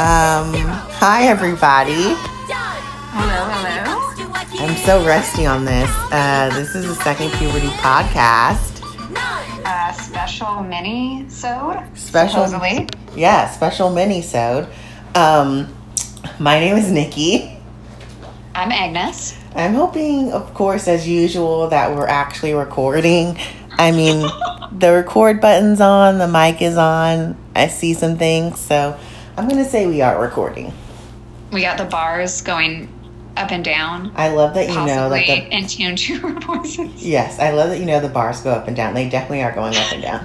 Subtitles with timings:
[0.00, 0.54] Um,
[0.96, 1.92] hi everybody.
[1.92, 4.64] Hello, hello.
[4.66, 5.90] I'm so rusty on this.
[6.10, 8.80] Uh, this is the second puberty podcast.
[9.62, 11.84] Uh, special mini sode.
[11.98, 12.88] Special, Supposedly.
[13.14, 14.68] yeah, special mini sode.
[15.14, 15.68] Um,
[16.38, 17.58] my name is Nikki.
[18.54, 19.36] I'm Agnes.
[19.54, 23.36] I'm hoping, of course, as usual, that we're actually recording.
[23.72, 24.26] I mean,
[24.78, 27.36] the record button's on, the mic is on.
[27.54, 28.98] I see some things, so
[29.40, 30.70] I'm gonna say we are recording.
[31.50, 32.92] We got the bars going
[33.38, 34.12] up and down.
[34.14, 37.02] I love that you know, like the in tune to our voices.
[37.02, 38.92] Yes, I love that you know the bars go up and down.
[38.92, 40.20] They definitely are going up and down.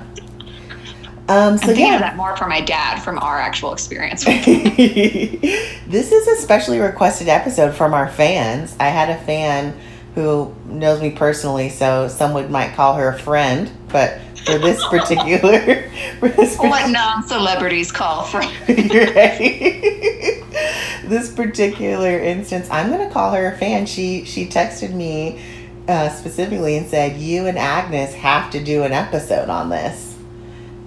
[1.30, 4.26] Um, so I'm thinking yeah, of that more for my dad from our actual experience.
[4.26, 8.76] this is a specially requested episode from our fans.
[8.82, 9.80] I had a fan
[10.16, 15.90] who knows me personally, so someone might call her a friend, but for this particular,
[16.20, 20.44] for this what non-celebrities call for Right.
[21.06, 23.86] this particular instance, I'm gonna call her a fan.
[23.86, 25.42] She she texted me
[25.88, 30.16] uh, specifically and said, "You and Agnes have to do an episode on this."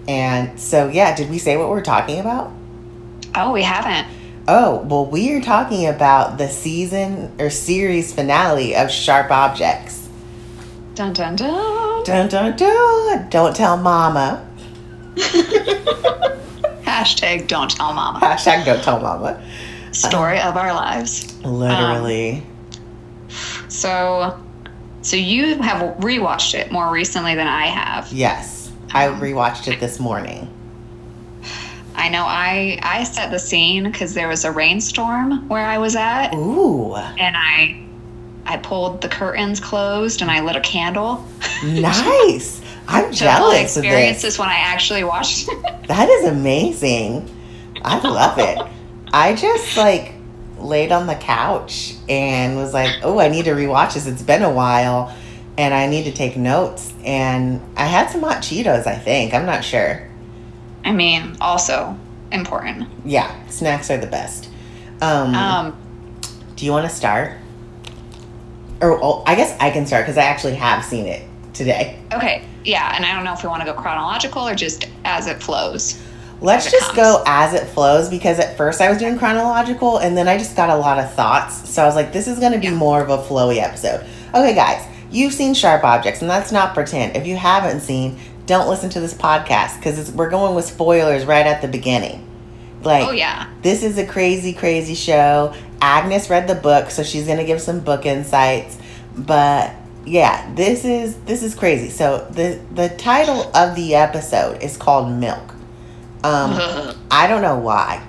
[0.06, 2.50] And so, yeah, did we say what we're talking about?
[3.34, 4.08] Oh, we haven't.
[4.48, 10.08] Oh, well, we are talking about the season or series finale of Sharp Objects.
[10.94, 11.87] Dun dun dun.
[12.04, 13.28] Dun dun dun!
[13.30, 14.44] Don't tell Mama.
[16.84, 18.18] Hashtag don't tell mama.
[18.20, 19.42] Hashtag Don't tell Mama.
[19.92, 21.40] Story of our lives.
[21.44, 22.38] Literally.
[22.38, 24.38] Um, so,
[25.02, 28.12] so you have rewatched it more recently than I have.
[28.12, 30.48] yes, I um, rewatched it this morning.
[31.94, 35.96] I know I I set the scene because there was a rainstorm where I was
[35.96, 36.94] at, Ooh.
[36.94, 37.80] and I
[38.48, 41.24] I pulled the curtains closed and I lit a candle.
[41.64, 42.62] Nice.
[42.88, 44.34] I'm So jealous of experience this.
[44.34, 45.48] this when I actually watched.
[45.88, 47.34] That is amazing.
[47.82, 48.58] I love it.
[49.12, 50.12] I just like
[50.58, 54.06] laid on the couch and was like, "Oh, I need to rewatch this.
[54.06, 55.14] It's been a while,
[55.56, 58.86] and I need to take notes." And I had some hot Cheetos.
[58.86, 60.06] I think I'm not sure.
[60.84, 61.98] I mean, also
[62.32, 62.86] important.
[63.04, 64.50] Yeah, snacks are the best.
[65.00, 65.76] Um, Um,
[66.56, 67.32] do you want to start?
[68.80, 71.98] Or oh, I guess I can start because I actually have seen it today.
[72.12, 75.26] okay, yeah, and I don't know if we want to go chronological or just as
[75.26, 76.00] it flows.
[76.40, 80.16] Let's it just go as it flows because at first I was doing chronological and
[80.16, 81.68] then I just got a lot of thoughts.
[81.68, 82.74] So I was like, this is going to be Yeah.
[82.74, 84.06] more of a flowy episode.
[84.32, 87.16] Okay, guys, you've seen Sharp Objects, and that's not pretend.
[87.16, 91.46] If you haven't seen, don't listen to this podcast because we're going with spoilers right
[91.46, 92.24] at the beginning.
[92.84, 95.52] Like, Oh yeah, this is a crazy, crazy show.
[95.80, 98.78] Agnes read the book, so she's gonna give some book insights.
[99.16, 99.72] But
[100.04, 101.90] yeah, this is this is crazy.
[101.90, 105.54] So the the title of the episode is called Milk.
[106.24, 106.58] Um,
[107.10, 108.04] I don't know why.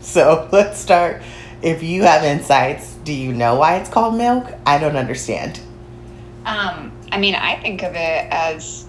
[0.00, 1.22] So let's start.
[1.62, 4.46] If you have insights, do you know why it's called Milk?
[4.64, 5.60] I don't understand.
[6.46, 8.86] Um, I mean, I think of it as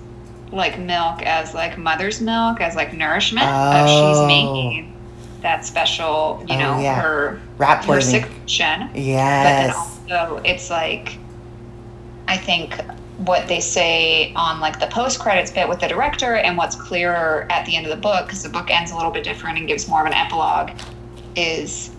[0.53, 3.46] like milk, as like mother's milk, as like nourishment.
[3.50, 3.88] Oh.
[3.88, 4.94] she's making
[5.41, 7.02] that special, you Oh, know, yeah.
[7.02, 8.24] her Her poisoning.
[8.24, 8.80] secretion.
[8.88, 9.76] But then Yes.
[10.10, 11.18] also, it's like,
[12.28, 12.76] I think
[13.18, 17.46] what they say on like the post credits bit with the director and what's clearer
[17.52, 19.68] at the end of the book, because the book ends a little bit different and
[19.68, 20.72] gives more of an epilogue,
[21.36, 21.92] is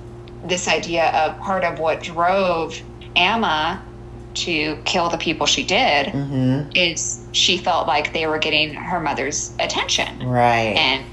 [0.45, 2.77] this idea of part of what drove
[3.15, 3.81] Amma
[4.35, 6.71] to kill the people she did Mm-hmm.
[6.75, 10.75] is she felt like they were getting her mother's attention Right.
[10.77, 11.05] and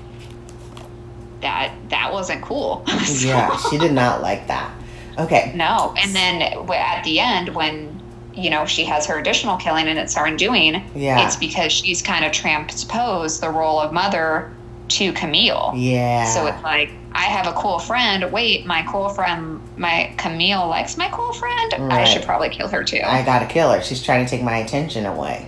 [1.41, 4.71] that that wasn't cool So- yeah, she did not like that.
[5.17, 5.51] Okay.
[5.55, 7.99] no and then at the end when
[8.33, 11.25] you know she has her additional killing and it's her undoing Yeah.
[11.25, 14.53] it's because she's kind of transposed the role of mother
[14.89, 16.23] to camille Yeah.
[16.25, 20.95] so it's like i have a cool friend wait my cool friend my camille likes
[20.95, 23.81] my cool friend i should probably kill her too I gotta kill her.
[23.81, 25.45] She's trying to take my attention away.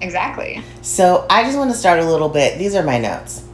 [0.00, 2.58] exactly So I just want to start a little bit.
[2.58, 3.44] These are my notes.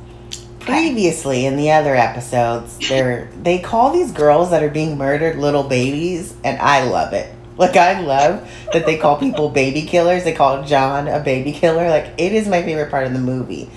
[0.65, 5.65] Previously in the other episodes, they they call these girls that are being murdered little
[5.65, 7.35] babies, and I love it.
[7.59, 10.25] Like I love that they call people baby killers.
[10.25, 11.89] They call John a baby killer.
[11.89, 13.71] Like it is my favorite part of the movie.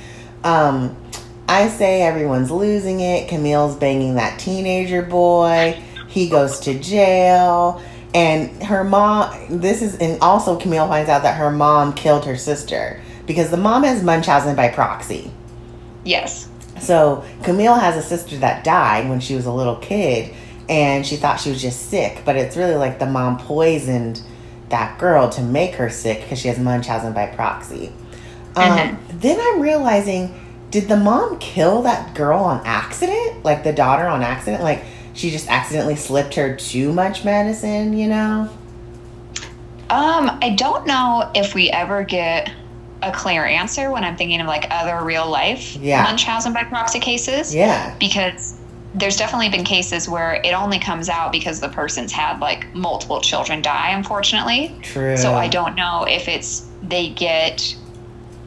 [0.43, 0.95] Um,
[1.47, 3.29] I say everyone's losing it.
[3.29, 5.81] Camille's banging that teenager boy.
[6.07, 7.81] He goes to jail.
[8.13, 12.37] And her mom, this is, and also Camille finds out that her mom killed her
[12.37, 15.31] sister because the mom has Munchausen by proxy.
[16.05, 16.47] yes
[16.79, 20.33] So Camille has a sister that died when she was a little kid,
[20.67, 24.21] and she thought she was just sick, but it's really like the mom poisoned
[24.69, 27.91] that girl to make her sick because she has Munchausen by proxy.
[28.55, 28.97] Um, Mhm.
[29.21, 30.33] Then I'm realizing,
[30.71, 33.43] did the mom kill that girl on accident?
[33.45, 34.63] Like the daughter on accident?
[34.63, 34.83] Like
[35.13, 38.49] she just accidentally slipped her too much medicine, you know?
[39.89, 42.51] Um, I don't know if we ever get
[43.01, 46.03] a clear answer when I'm thinking of like other real life Yeah.
[46.03, 47.53] Munchausen by proxy cases.
[47.53, 47.95] Yeah.
[47.99, 48.55] Because
[48.93, 53.19] there's definitely been cases where it only comes out because the person's had like multiple
[53.19, 54.73] children die, unfortunately.
[54.81, 55.17] True.
[55.17, 57.75] So I don't know if it's they get,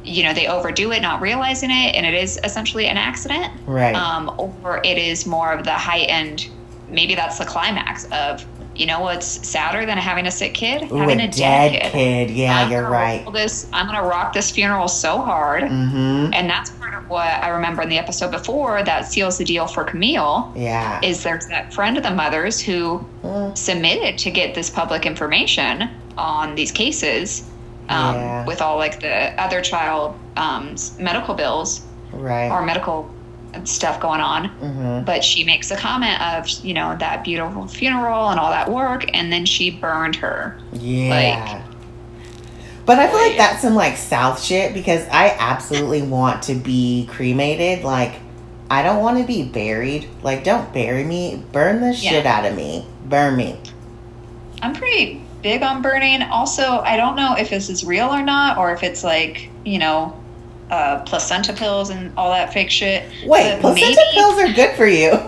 [0.04, 3.94] you know, they overdo it, not realizing it, and it is essentially an accident, Right.
[3.94, 6.48] um, or it is more of the heightened.
[6.88, 8.46] Maybe that's the climax of,
[8.78, 12.30] you know, what's sadder than having a sick kid, Ooh, having a, a, dead kid.
[12.30, 13.26] Yeah, I'm you're right.
[13.32, 16.32] This I'm gonna rock this funeral so hard, Mm-hmm.
[16.32, 19.66] and that's part of what I remember in the episode before that seals the deal
[19.66, 20.52] for Camille.
[20.56, 21.00] Yeah.
[21.02, 25.90] Is there's that friend of the mother's who Mm, submitted to get this public information
[26.16, 27.42] on these cases
[27.88, 28.46] um, Yeah.
[28.46, 31.80] with all like the other child um, medical bills
[32.12, 32.48] right.
[32.48, 33.10] or medical
[33.64, 35.04] stuff going on mm-hmm.
[35.04, 39.04] but she makes a comment of you know that beautiful funeral and all that work
[39.14, 41.62] and then she burned her Yeah.
[42.86, 47.06] but I feel like that's some like South shit because I absolutely want to be
[47.10, 47.84] cremated.
[47.84, 48.14] Like,
[48.70, 50.08] I don't want to be buried.
[50.22, 51.42] Like, don't bury me.
[51.52, 52.10] Burn the Yeah.
[52.10, 52.86] shit out of me.
[53.06, 53.58] Burn me.
[54.62, 58.58] i'm pretty big on burning also i don't know if this is real or not
[58.58, 60.17] or if it's like you know
[60.70, 64.76] uh, placenta pills and all that fake shit Wait, But placenta maybe- pills are good
[64.76, 65.10] for you.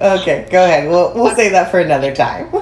[0.00, 0.88] okay, go ahead.
[0.88, 2.48] We'll we'll save that for another time.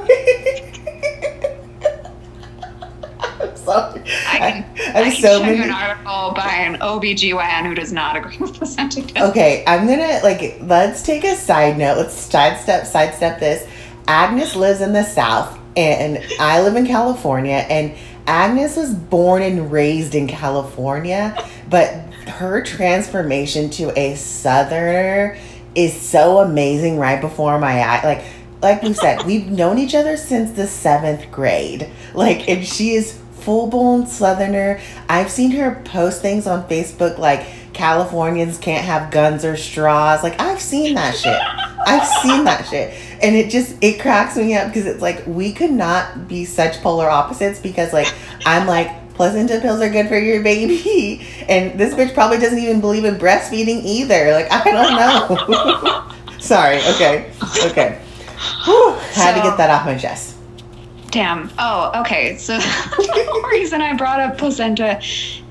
[3.41, 4.03] I'm sorry.
[4.29, 4.65] I can,
[4.97, 5.63] I can so show many.
[5.63, 9.31] an article by an OBGYN who does not agree with placenta pills.
[9.31, 11.99] Okay, I'm gonna like let's take a side note.
[11.99, 13.67] Let's sidestep sidestep this.
[14.09, 17.95] Agnes lives in the South and I live in California and
[18.27, 21.37] Agnes was born and raised in California,
[21.69, 21.93] but
[22.27, 25.37] her transformation to a southerner
[25.75, 28.03] is so amazing right before my eye.
[28.05, 28.25] Like
[28.63, 31.89] like we said, we've known each other since the seventh grade.
[32.15, 34.81] Like and she is full blown southerner.
[35.09, 40.23] I've seen her post things on Facebook like Californians can't have guns or straws.
[40.23, 41.41] Like I've seen that shit.
[41.87, 42.95] I've seen that shit.
[43.23, 46.81] And it just it cracks me up because it's like we could not be such
[46.81, 48.13] polar opposites because like
[48.47, 52.81] I'm like placenta pills are good for your baby and this bitch probably doesn't even
[52.81, 54.33] believe in breastfeeding either.
[54.33, 56.13] Like I don't know.
[56.39, 56.79] Sorry.
[56.95, 57.31] Okay.
[57.67, 58.01] Okay.
[58.65, 60.37] Whew, had to get that off my chest.
[61.11, 61.51] Damn.
[61.59, 62.37] Oh, okay.
[62.39, 65.01] So the reason I brought up placenta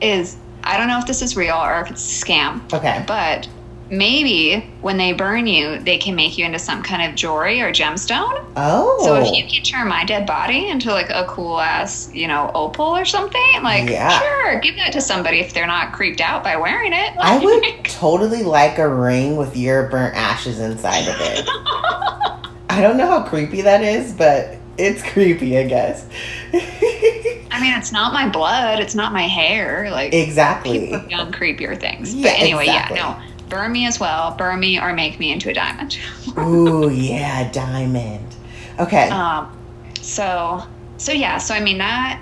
[0.01, 3.03] is I don't know if this is real or if it's a scam, Okay.
[3.07, 3.47] but
[3.91, 7.71] maybe when they burn you, they can make you into some kind of jewelry or
[7.71, 8.45] gemstone.
[8.55, 9.03] Oh.
[9.03, 9.33] So if oh.
[9.33, 13.05] you can turn my dead body into like a cool ass, you know, opal or
[13.05, 14.19] something, like Yeah.
[14.19, 17.17] sure, give that to somebody if they're not creeped out by wearing it.
[17.17, 21.47] I would totally like a ring with your burnt ashes inside of it.
[22.69, 26.05] I don't know how creepy that is, but it's creepy, I guess.
[26.53, 29.89] I mean, it's not my blood, it's not my hair.
[29.91, 30.79] Like exactly.
[30.79, 32.13] people have done creepier things.
[32.13, 32.97] Yeah, but anyway, exactly.
[32.97, 33.28] yeah, no.
[33.49, 34.35] Burn me as well.
[34.35, 35.97] Burn me or make me into a diamond.
[36.37, 38.35] Ooh, yeah, diamond.
[38.79, 39.09] Okay.
[39.09, 39.55] Um,
[40.01, 40.63] so
[40.97, 42.21] so yeah, so I mean that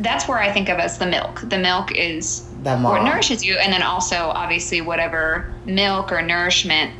[0.00, 1.40] that's where I think of as the milk.
[1.48, 6.92] The milk is the what nourishes you, and then also obviously whatever milk or nourishment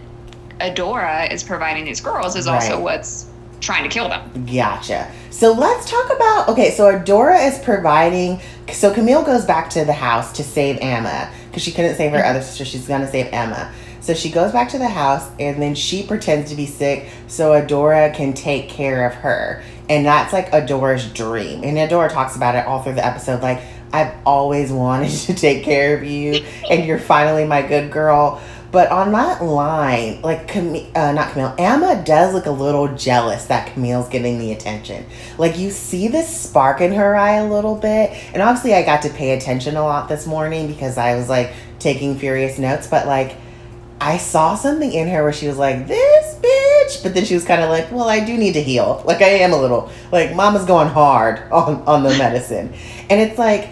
[0.60, 3.28] Adora is providing these girls is also what's
[3.60, 4.46] trying to kill them.
[4.46, 5.10] Gotcha.
[5.30, 6.70] So let's talk about okay.
[6.70, 8.40] So Adora is providing.
[8.72, 12.22] So Camille goes back to the house to save Emma because she couldn't save her
[12.22, 12.66] other sister.
[12.66, 13.72] She's gonna save Emma.
[14.00, 17.52] So she goes back to the house and then she pretends to be sick so
[17.52, 19.62] Adora can take care of her.
[19.88, 21.64] And that's like Adora's dream.
[21.64, 23.40] And Adora talks about it all through the episode.
[23.40, 28.42] Like I've always wanted to take care of you, and you're finally my good girl.
[28.72, 33.46] But on that line, like Cam- uh, not Camille, Emma does look a little jealous
[33.46, 35.06] that Camille's getting the attention.
[35.38, 39.02] Like you see this spark in her eye a little bit, and obviously I got
[39.02, 42.86] to pay attention a lot this morning because I was like taking furious notes.
[42.86, 43.36] But like
[44.00, 47.44] I saw something in her where she was like, "This bitch," but then she was
[47.44, 49.02] kind of like, "Well, I do need to heal.
[49.06, 52.74] Like I am a little like Mama's going hard on on the medicine,"
[53.08, 53.70] and it's like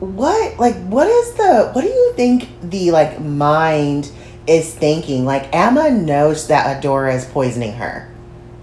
[0.00, 4.10] what like what is the what do you think the like mind
[4.46, 5.24] is thinking?
[5.24, 8.10] Like emma knows that adora is poisoning her.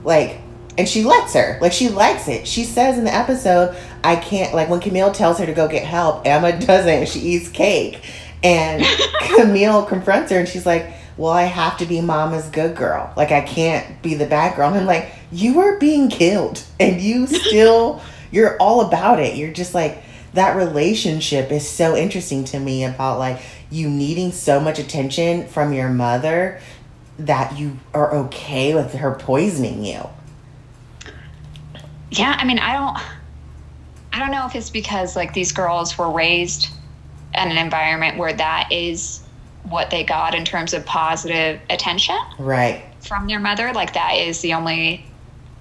[0.04, 0.40] Like
[0.78, 1.58] and she lets her.
[1.62, 2.48] Like she likes it.
[2.48, 5.86] She says in the episode i can't like when camille tells her to go get
[5.86, 7.08] help emma doesn't.
[7.08, 8.02] She eats cake.
[8.44, 8.86] And
[9.36, 13.12] camille confronts her and she's like well i have to be mama's good girl.
[13.18, 14.68] Like i can't be the bad girl.
[14.68, 19.36] And i'm like you are being killed and you still you're all about it.
[19.36, 24.60] You're just like that relationship is so interesting to me about like you needing so
[24.60, 26.60] much attention from your mother
[27.20, 30.10] that you are okay with her poisoning you.
[32.12, 32.98] Yeah, I mean, I don't
[34.13, 36.70] I don't know if it's because like these girls were raised
[37.34, 39.24] in an environment where that is
[39.70, 42.84] what they got in terms of positive attention Right.
[43.02, 45.06] from their mother, like that is the only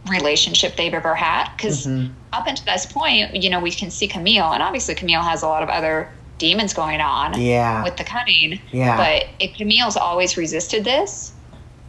[0.08, 2.10] relationship they've ever had because Mhm.
[2.32, 5.46] up until this point, you know, we can see Camille and obviously Camille has a
[5.48, 7.84] lot of other demons going on Yeah.
[7.84, 8.58] with the cutting.
[8.72, 8.96] Yeah.
[8.96, 11.32] But if Camille's always resisted this,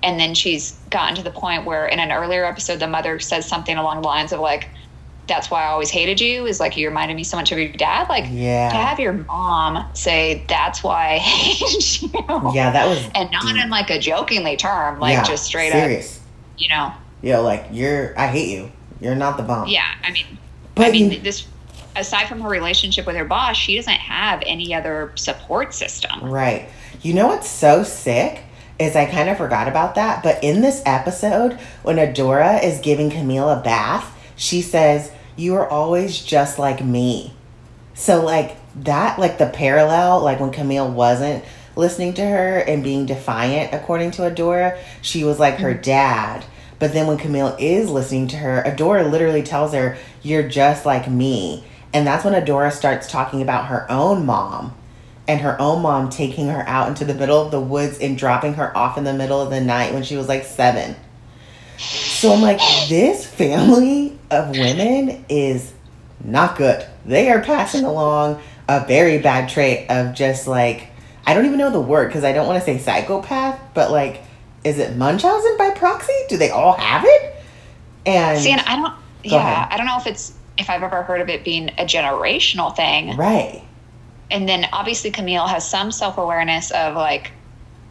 [0.03, 3.48] and then she's gotten to the point where in an earlier episode, the mother says
[3.48, 4.67] something along the lines of like,
[5.27, 7.70] "That's why I always hated you." Is like you reminded me so much of your
[7.70, 8.10] dad.
[8.10, 8.70] Like Yeah.
[8.70, 12.12] to have your mom say, "That's why I hate you,"
[12.53, 16.17] Yeah, that was and not in like a jokingly term, like yeah, just straight serious.
[16.17, 16.22] up,
[16.60, 16.91] you know.
[17.24, 18.72] Yo, like you're I hate you.
[19.00, 19.68] You're not the bomb.
[19.68, 20.25] Yeah, I mean,
[20.75, 21.48] But I mean, you- this
[21.96, 26.24] aside from her relationship with her boss, she doesn't have any other support system.
[26.24, 26.70] Right.
[27.01, 28.44] You know what's so sick
[28.80, 31.53] is I kind of forgot about that, but in this episode,
[31.84, 37.34] when Adora is giving Camille a bath, she says, "You are always just like me."
[37.94, 41.44] So like that, like the parallel, like when Camille wasn't
[41.75, 45.82] listening to her and being defiant, according to Adora, she was like her mm-hmm.
[45.82, 46.46] dad.
[46.84, 51.10] But then when Camille is listening to her, Adora literally tells her, "You're just like
[51.10, 51.63] me."
[51.94, 54.74] And that's when Adora starts talking about her own mom
[55.25, 58.56] and her own mom taking her out into the middle of the woods and dropping
[58.56, 60.98] her off in the middle of the night when she was like seven.
[61.78, 62.60] So I'm like,
[62.90, 65.72] this family of women is
[66.22, 66.86] not good.
[67.06, 70.88] They are passing along a very bad trait of just like,
[71.25, 74.25] I don't even know the word because I don't want to say psychopath, but like,
[74.63, 76.13] is it Munchausen by proxy?
[76.29, 77.36] Do they all have it?
[78.05, 78.93] And See, and I don't.
[79.24, 79.67] Yeah, ahead.
[79.72, 83.15] I don't know if it's if I've ever heard of it being a generational thing.
[83.17, 83.63] right,
[84.29, 87.32] And then obviously Camille has some self awareness of like,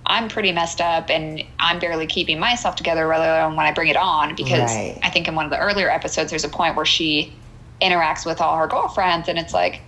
[0.07, 3.89] I'm pretty messed up and I'm barely keeping myself together, rather than when I bring
[3.89, 4.35] it on.
[4.37, 4.99] Because Right.
[5.03, 7.35] I think in one of the earlier episodes, there's a point where she
[7.81, 9.81] interacts with all her girlfriends, and it's like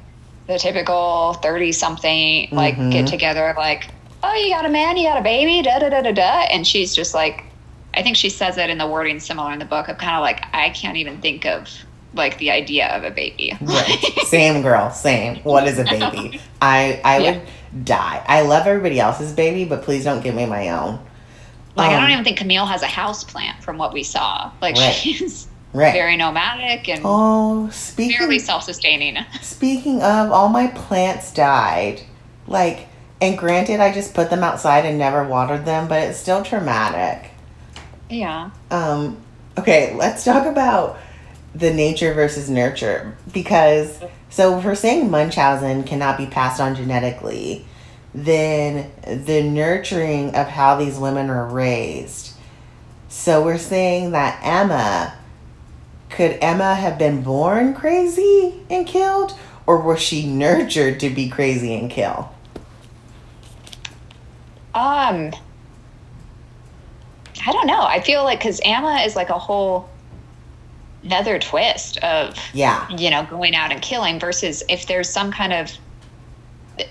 [0.49, 2.91] the typical thirty something like Mhm.
[2.93, 3.89] get together, like,
[4.27, 6.67] oh, you got a man, you got a baby, da da da da da, and
[6.67, 7.45] she's just like.
[7.97, 10.21] I think she says it in the wording similar in the book of kind of
[10.21, 11.69] like I can't even think of
[12.13, 13.57] like the idea of a baby.
[13.61, 13.99] right.
[14.27, 15.37] same girl, same.
[15.45, 16.41] What is a baby?
[16.61, 17.39] I I Yeah.
[17.39, 18.21] would die.
[18.27, 20.99] I love everybody else's baby, but please don't give me my own.
[21.77, 24.51] Like I Um, don't even think Camille has a house plant from what we saw.
[24.61, 24.93] Like Right.
[24.93, 25.93] she's Right.
[25.93, 29.19] very nomadic and oh, speaking fairly self-sustaining.
[29.41, 32.01] Speaking of, all my plants died.
[32.49, 32.89] Like,
[33.21, 37.31] and granted, I just put them outside and never watered them, but it's still traumatic.
[38.11, 38.51] Yeah.
[38.71, 39.19] Um,
[39.59, 40.99] okay, let's talk about
[41.55, 43.17] the nature versus nurture.
[43.33, 47.65] Because, so if we're saying Munchausen cannot be passed on genetically,
[48.15, 52.35] then the nurturing of how these women are raised.
[53.09, 55.15] So we're saying that Emma,
[56.11, 59.37] could Emma have been born crazy and killed?
[59.67, 62.34] Or was she nurtured to be crazy and kill?
[64.75, 65.33] Um
[67.47, 67.83] I don't know.
[67.83, 69.89] I feel like cuz Amma is like a whole
[71.03, 72.89] another twist of Yeah.
[72.89, 75.71] you know going out and killing versus if there's some kind of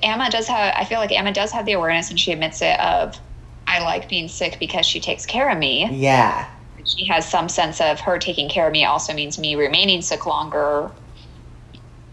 [0.04, 2.80] Emma does have I feel like Emma does have the awareness and she admits it
[2.80, 3.20] of
[3.68, 5.88] I like being sick because she takes care of me.
[5.92, 6.46] Yeah.
[6.86, 10.26] she has some sense of her taking care of me also means me remaining sick
[10.26, 10.92] longer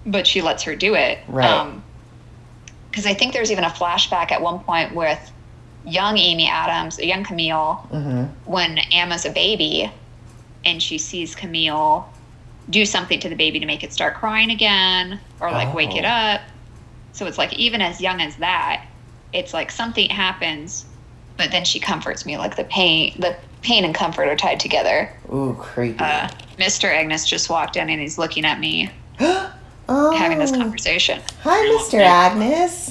[0.06, 1.70] but she lets her do it Right.
[2.90, 5.32] because i think there's even a flashback at one point with
[5.84, 9.90] young amy adams young camille hmm when emma's a baby
[10.64, 12.08] and she sees camille
[12.68, 16.04] do something to the baby to make it start crying again or like wake it
[16.04, 16.08] Oh.
[16.08, 16.40] up
[17.12, 18.84] so it's like even as young as that
[19.32, 20.84] it's like something happens
[21.36, 25.10] but then she comforts me like the pain the pain and comfort are tied together
[25.32, 25.98] Ooh, creepy.
[26.00, 26.84] uh, Mr.
[26.84, 30.14] Agnes just walked in and he's looking at me oh.
[30.16, 31.20] having this conversation.
[31.42, 32.00] Hi, Mr.
[32.00, 32.89] Agnes.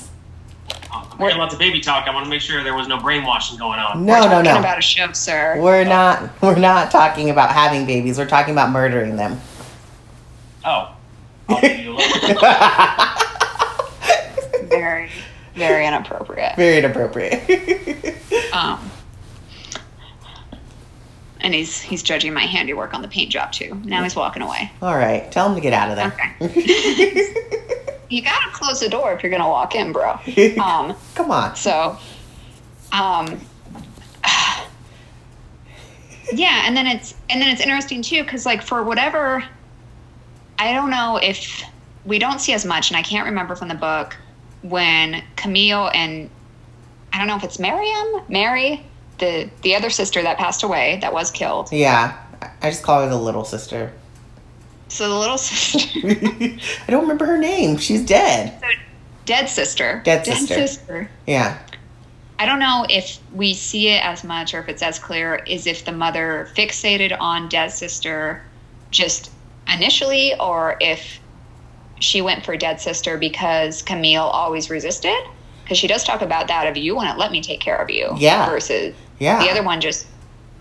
[1.19, 2.07] We're lots of baby talk.
[2.07, 4.05] I want to make sure there was no brainwashing going on.
[4.05, 4.59] No, We're no, talking no.
[4.59, 5.57] about a show, sir.
[5.59, 6.29] We're not.
[6.41, 8.17] We're not talking about having babies.
[8.17, 9.39] We're talking about murdering them.
[10.63, 10.95] Oh.
[11.49, 11.97] I'll you.
[14.69, 15.09] Very,
[15.55, 16.55] very inappropriate.
[16.55, 18.15] Very inappropriate.
[18.51, 18.89] Um,
[21.39, 23.79] and he's he's judging my handiwork on the paint job too.
[23.85, 24.71] Now he's walking away.
[24.81, 26.11] All right, tell him to get out of there.
[28.09, 30.19] You gotta close the door if you're gonna walk in, bro.
[30.59, 31.55] Um, Come on.
[31.55, 31.97] So,
[32.91, 33.39] um,
[36.33, 39.43] yeah, and then it's and then it's interesting too because like for whatever,
[40.57, 41.63] I don't know if
[42.05, 44.15] we don't see as much, and I can't remember from the book
[44.61, 46.29] when Camille and
[47.13, 48.85] I don't know if it's Miriam, Mary,
[49.19, 51.71] the the other sister that passed away that was killed.
[51.71, 52.17] Yeah,
[52.61, 53.93] I just call her the little sister.
[54.89, 55.89] So the little sister,
[56.87, 57.77] I don't remember her name.
[57.77, 58.61] She's dead.
[59.25, 60.53] dead sister, Dead sister.
[60.55, 61.09] sister.
[61.27, 61.57] Yeah.
[62.39, 65.67] I don't know if we see it as much or if it's as clear is
[65.67, 68.41] if the mother fixated on dead sister
[68.91, 69.29] just
[69.71, 71.19] initially or if
[71.99, 75.17] she went for dead sister because Camille always resisted.
[75.63, 78.09] Because she does talk about that of you wouldn't let me take care of you.
[78.17, 78.49] Yeah.
[78.49, 79.43] Versus Yeah.
[79.43, 80.07] the other one just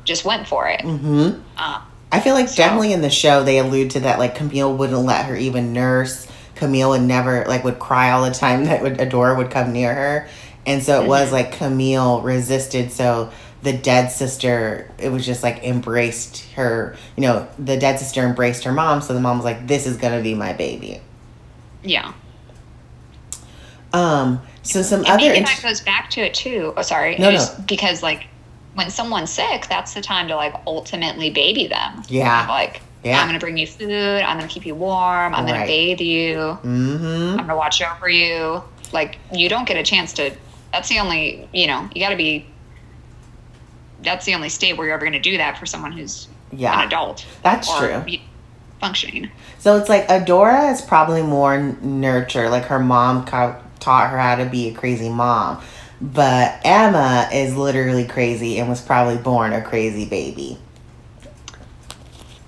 [0.05, 0.81] just went for it.
[0.81, 1.41] Mm-hmm.
[1.57, 1.81] Uh,
[2.11, 4.99] I feel like So- definitely in the show they allude to that like Camille wouldn't
[5.05, 6.27] let her even nurse.
[6.55, 9.95] Camille would never like would cry all the time that would Adora would come near
[9.95, 10.29] her.
[10.67, 13.31] And so it was like Camille resisted so
[13.63, 18.65] the dead sister it was just like embraced her you know, the dead sister embraced
[18.65, 21.01] her mom, so the mom was like, This is gonna be my baby.
[21.83, 22.13] yeah.
[23.93, 26.75] Um so some And other maybe that goes back to it too.
[26.77, 27.17] Oh, sorry.
[27.19, 28.27] No, Just Because like
[28.79, 32.03] when someone's sick, that's the time to like ultimately baby them.
[32.09, 32.47] Yeah.
[32.49, 33.21] Like Yeah.
[33.21, 33.91] I'm gonna bring you food.
[34.23, 35.35] I'm gonna keep you warm.
[35.35, 36.37] I'm gonna bathe you.
[36.37, 37.31] Mm-hmm.
[37.33, 38.63] I'm gonna watch over you.
[38.93, 40.31] Like you don't get a chance to.
[40.73, 41.49] That's the only.
[41.53, 42.47] You know, you got to be.
[44.03, 46.81] That's the only state where you're ever gonna do that for someone who's Yeah.
[46.81, 47.27] an adult.
[47.43, 48.03] That's true.
[48.81, 49.29] Functioning.
[49.59, 52.49] So it's like Adora is probably more n- nurture.
[52.49, 55.61] Like her mom taught her how to be a crazy mom.
[56.01, 60.59] But Emma is literally crazy and was probably born a crazy baby.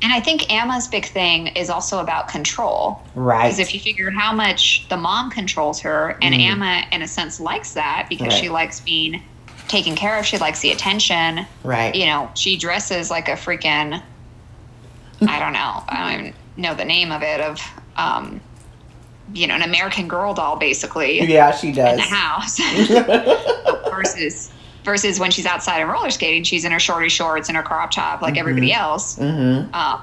[0.02, 3.02] And I think Emma's big thing is also about control.
[3.14, 3.42] Right.
[3.48, 6.50] Because if you figure how much the mom controls her, and Mhm.
[6.52, 8.40] Emma, in a sense, likes that because Right.
[8.40, 9.22] she likes being
[9.68, 11.46] taken care of, she likes the attention.
[11.64, 11.94] right.
[11.94, 14.00] You know, she dresses like a freaking,
[15.28, 17.60] I don't know, I don't even know the name of it, of,
[17.96, 18.40] um,
[19.34, 22.58] you know, an American Girl doll, basically, Yeah, she does in the house.
[23.90, 24.50] versus
[24.84, 27.90] versus when she's outside and roller skating, she's in her shorty shorts and her crop
[27.90, 29.16] top like everybody else.
[29.18, 29.72] mm-hmm.
[29.74, 30.00] Um,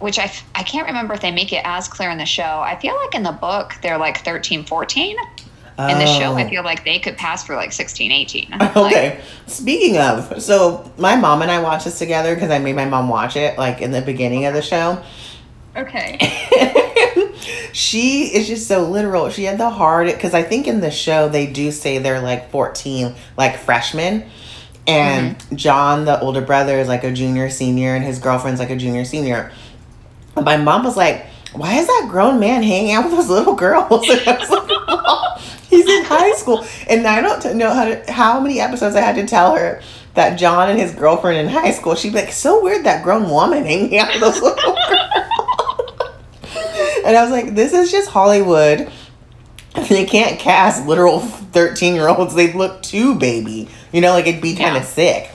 [0.00, 2.42] which I, f- I can't remember if they make it as clear in the show.
[2.60, 5.16] I feel like in the book they're like 13, 14.
[5.78, 8.48] In the show, I feel like they could pass for like 16, 18.
[8.60, 8.86] Like, Oh.
[8.86, 9.18] Okay.
[9.46, 13.08] Speaking of, so my mom and I watched this together because I made my mom
[13.08, 15.02] watch it like in the beginning of the show.
[15.74, 16.18] okay.
[17.72, 19.30] she is just so literal.
[19.30, 22.50] She had the hard because I think in the show they do say they're like
[22.50, 24.28] 14, like freshmen.
[24.86, 25.56] And mm-hmm.
[25.56, 29.04] John, the older brother, is like a junior senior, and his girlfriend's like a junior
[29.04, 29.52] senior.
[30.36, 33.54] And my mom was like, Why is that grown man hanging out with those little
[33.54, 34.08] girls?
[34.10, 36.66] And I was like, "Mom, He's in high school.
[36.88, 39.80] And I don't know how to, how many episodes I had to tell her
[40.14, 43.30] that John and his girlfriend in high school, she'd be like, So weird that grown
[43.30, 45.09] woman hanging out with those little girls.
[47.04, 48.90] And I was like, this is just Hollywood.
[49.88, 52.34] They can't cast literal 13 year olds.
[52.34, 53.68] They look too baby.
[53.92, 54.88] You know, like it'd be kind of Yeah.
[54.88, 55.30] sick.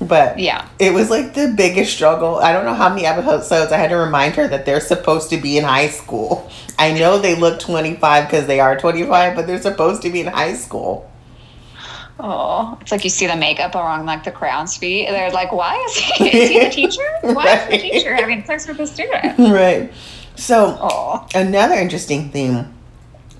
[0.00, 0.66] But Yeah.
[0.78, 2.36] it was like the biggest struggle.
[2.36, 5.36] I don't know how many episodes I had to remind her that they're supposed to
[5.38, 6.50] be in high school.
[6.78, 10.26] I know they look 25 because they are 25, but they're supposed to be in
[10.26, 11.10] high school.
[12.18, 15.06] Oh, it's like you see the makeup around like the crown's feet.
[15.10, 17.06] They're like, why is he, is he the teacher?
[17.22, 19.38] Why is the teacher having sex with the student?
[19.38, 19.92] right.
[20.36, 22.72] So, Oh, another interesting theme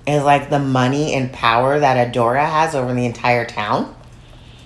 [0.07, 3.93] is like the money and power that Adora has over the entire town.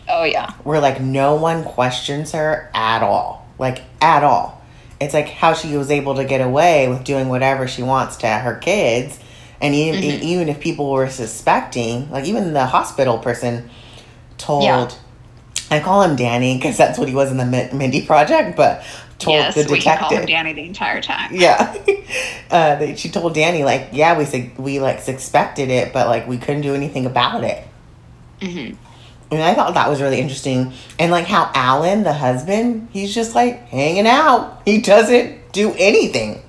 [0.09, 0.51] oh yeah.
[0.63, 4.61] where like no one questions her at all like at all
[4.99, 8.27] it's like how she was able to get away with doing whatever she wants to
[8.27, 9.17] her kids
[9.61, 10.21] and even Mhm.
[10.21, 13.69] even if people were suspecting like even the hospital person
[14.37, 14.89] told Yeah.
[15.69, 18.83] i call him danny because that's what he was in the mindy project but
[19.21, 21.33] told yes, the we can call him Danny the entire time.
[21.33, 21.75] yeah
[22.51, 26.61] uh, she told danny like yeah we we like suspected it but like we couldn't
[26.61, 27.65] do anything about it
[28.41, 28.71] hmm
[29.31, 30.73] and I thought that was really interesting.
[30.99, 34.61] And like how Alan, the husband, he's just like hanging out.
[34.65, 36.41] He doesn't do anything.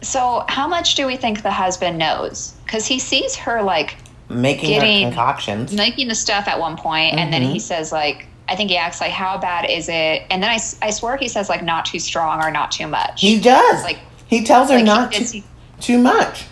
[0.00, 2.54] So, how much do we think the husband knows?
[2.64, 3.96] Because he sees her like
[4.30, 5.74] Making Getting- her concoctions.
[5.74, 9.00] making the stuff at one point, and then he says like, I think he asks
[9.00, 11.98] like, "How bad is it?" And then I, I swear he says like, "Not too
[11.98, 13.82] strong or not too much." He does.
[13.84, 15.42] like he tells her like, not it's- to,
[15.80, 16.44] too much.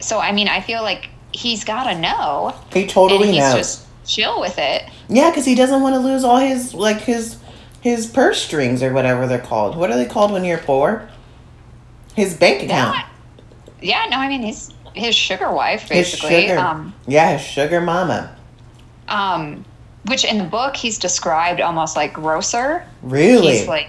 [0.00, 3.54] So I mean, I feel like he's got to know, He totally he's knows.
[3.54, 4.82] just chill with it.
[5.08, 7.38] yeah, because he doesn't want to lose all his like his
[7.80, 9.76] his purse strings or whatever they're called.
[9.76, 11.08] What are they called when you're poor?
[12.14, 12.94] His bank account.
[12.96, 13.10] That,
[13.82, 16.42] yeah, no, I mean he's his sugar wife His basically.
[16.48, 16.58] sugar.
[16.58, 18.36] Um, Yeah, his sugar mama.
[19.08, 19.64] um,
[20.06, 22.86] which in the book he's described almost like grosser.
[23.02, 23.58] Really?
[23.58, 23.88] He's like,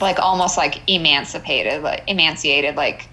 [0.00, 3.08] like almost like emancipated, like emaciated, like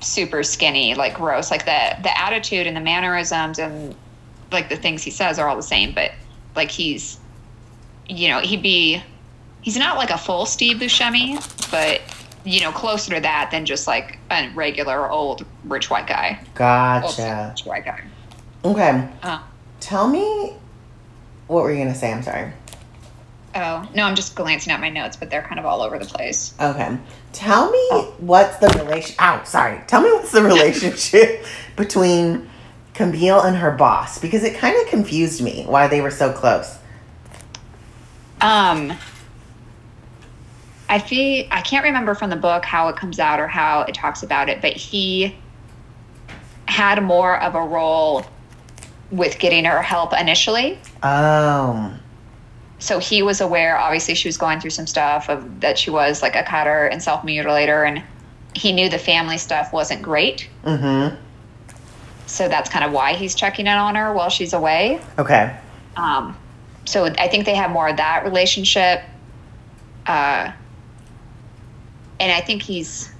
[0.00, 1.50] super skinny, like gross.
[1.50, 3.94] Like the the attitude and the mannerisms and
[4.52, 6.12] like the things he says are all the same, but
[6.56, 7.18] like he's
[8.08, 9.02] you know, he'd be
[9.62, 11.36] he's not like a full Steve Buscemi,
[11.70, 12.00] but
[12.44, 16.42] you know, closer to that than just like a regular old rich white guy.
[16.54, 17.40] Gotcha.
[17.40, 18.02] Old rich white guy.
[18.64, 19.08] Okay.
[19.22, 19.40] Uh,
[19.80, 20.54] Tell me
[21.50, 22.12] what were you gonna say?
[22.12, 22.52] I'm sorry.
[23.56, 26.04] oh no, I'm just glancing at my notes, but they're kind of all over the
[26.04, 26.54] place.
[26.60, 26.96] Okay.
[27.32, 29.80] Tell me what's the relation ow, sorry.
[29.88, 31.44] Tell me what's the relationship
[31.76, 32.48] between
[32.94, 36.78] Camille and her boss because it kind of confused me why they were so close.
[38.40, 38.92] Um,
[40.88, 43.94] I feel I can't remember from the book how it comes out or how it
[43.94, 45.36] talks about it, but he
[46.66, 48.24] had more of a role
[49.10, 50.78] with getting her help initially.
[51.02, 51.94] Oh.
[52.78, 53.78] So he was aware.
[53.78, 57.02] Obviously, she was going through some stuff of that she was like a cutter and
[57.02, 58.02] self mutilator, and
[58.54, 60.48] he knew the family stuff wasn't great.
[60.64, 61.16] Mm-hmm.
[62.26, 65.00] So that's kind of why he's checking in on her while she's away.
[65.18, 65.56] Okay.
[65.96, 66.36] Um,
[66.86, 69.02] so I think they have more of that relationship.
[70.06, 70.52] Uh,
[72.18, 73.12] and I think he's.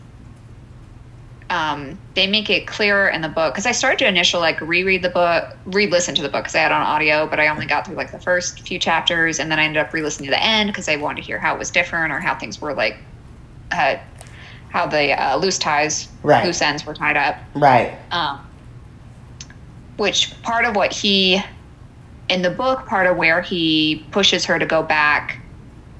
[1.50, 5.02] Um, they make it clearer in the book because I started to initial like reread
[5.02, 7.84] the book, re-listen to the book because I had on audio, but I only got
[7.84, 10.70] through like the first few chapters, and then I ended up re-listening to the end
[10.70, 12.98] because I wanted to hear how it was different or how things were like,
[13.72, 13.96] uh,
[14.68, 16.44] how the uh, loose ties, Right.
[16.46, 17.98] loose ends were tied up Right.
[18.12, 18.38] um,
[19.96, 21.42] which part of what he
[22.28, 25.38] in the book part of where he pushes her to go back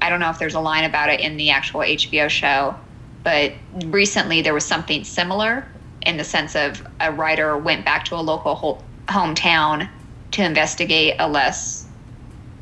[0.00, 2.76] i don't know if there's a line about it in the actual hbo show
[3.22, 3.52] but
[3.86, 5.66] recently there was something similar
[6.02, 9.88] in the sense of a writer went back to a local ho- hometown
[10.30, 11.86] to investigate a less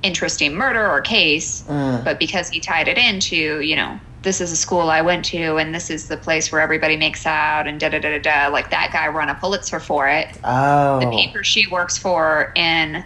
[0.03, 2.05] interesting murder or case Mm.
[2.05, 5.57] but because he tied it into you know this is a school i went to
[5.57, 8.49] and this is the place where everybody makes out and da da da da da
[8.49, 11.01] like that guy won a pulitzer for it Oh.
[11.01, 13.05] the paper she works for in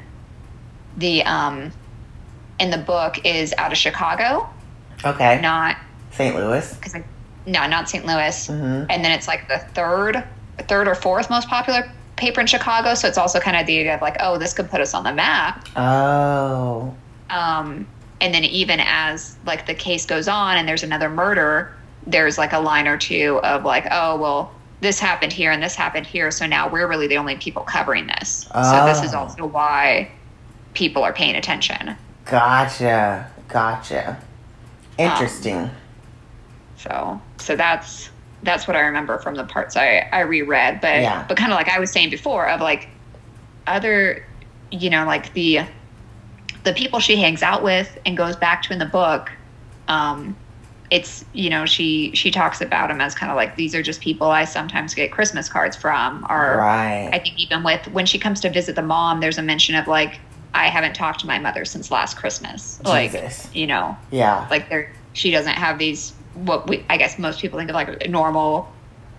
[0.98, 1.72] the um
[2.60, 4.48] in the book is out of chicago
[5.04, 5.40] Okay.
[5.40, 5.76] not
[6.12, 6.36] St.
[6.36, 6.74] Louis.
[6.74, 6.94] because
[7.46, 8.90] no not st louis Mm-hmm.
[8.90, 10.22] and then it's like the third
[10.68, 13.94] third or fourth most popular paper in chicago so it's also kind of the idea
[13.94, 16.94] of like oh this could put us on the map Oh.
[17.31, 17.87] um,
[18.20, 21.74] and then even as like the case goes on and there's another murder
[22.07, 25.74] there's like a line or two of like oh well this happened here and this
[25.74, 29.20] happened here so now we're really the only people covering this so this is Oh.
[29.20, 30.11] also why
[30.74, 33.28] people are paying attention Gotcha.
[33.48, 34.16] Gotcha.
[34.96, 35.68] Interesting.
[36.83, 38.11] So so that's
[38.42, 41.25] that's what i remember from the parts i i reread but Yeah.
[41.29, 42.88] but kind of like i was saying before of like
[43.66, 44.27] other
[44.71, 45.61] you know like the
[46.64, 49.31] the people she hangs out with and goes back to in the book
[49.88, 50.37] um
[50.90, 54.01] it's you know she she talks about them as kind of like these are just
[54.01, 56.61] people i sometimes get christmas cards from or
[57.12, 59.87] i think even with when she comes to visit the mom there's a mention of
[59.87, 60.21] like
[60.55, 63.12] i haven't talked to my mother since last christmas like
[63.55, 64.47] you know Yeah.
[64.51, 68.09] like there she doesn't have these what we i guess most people think of like
[68.09, 68.73] normal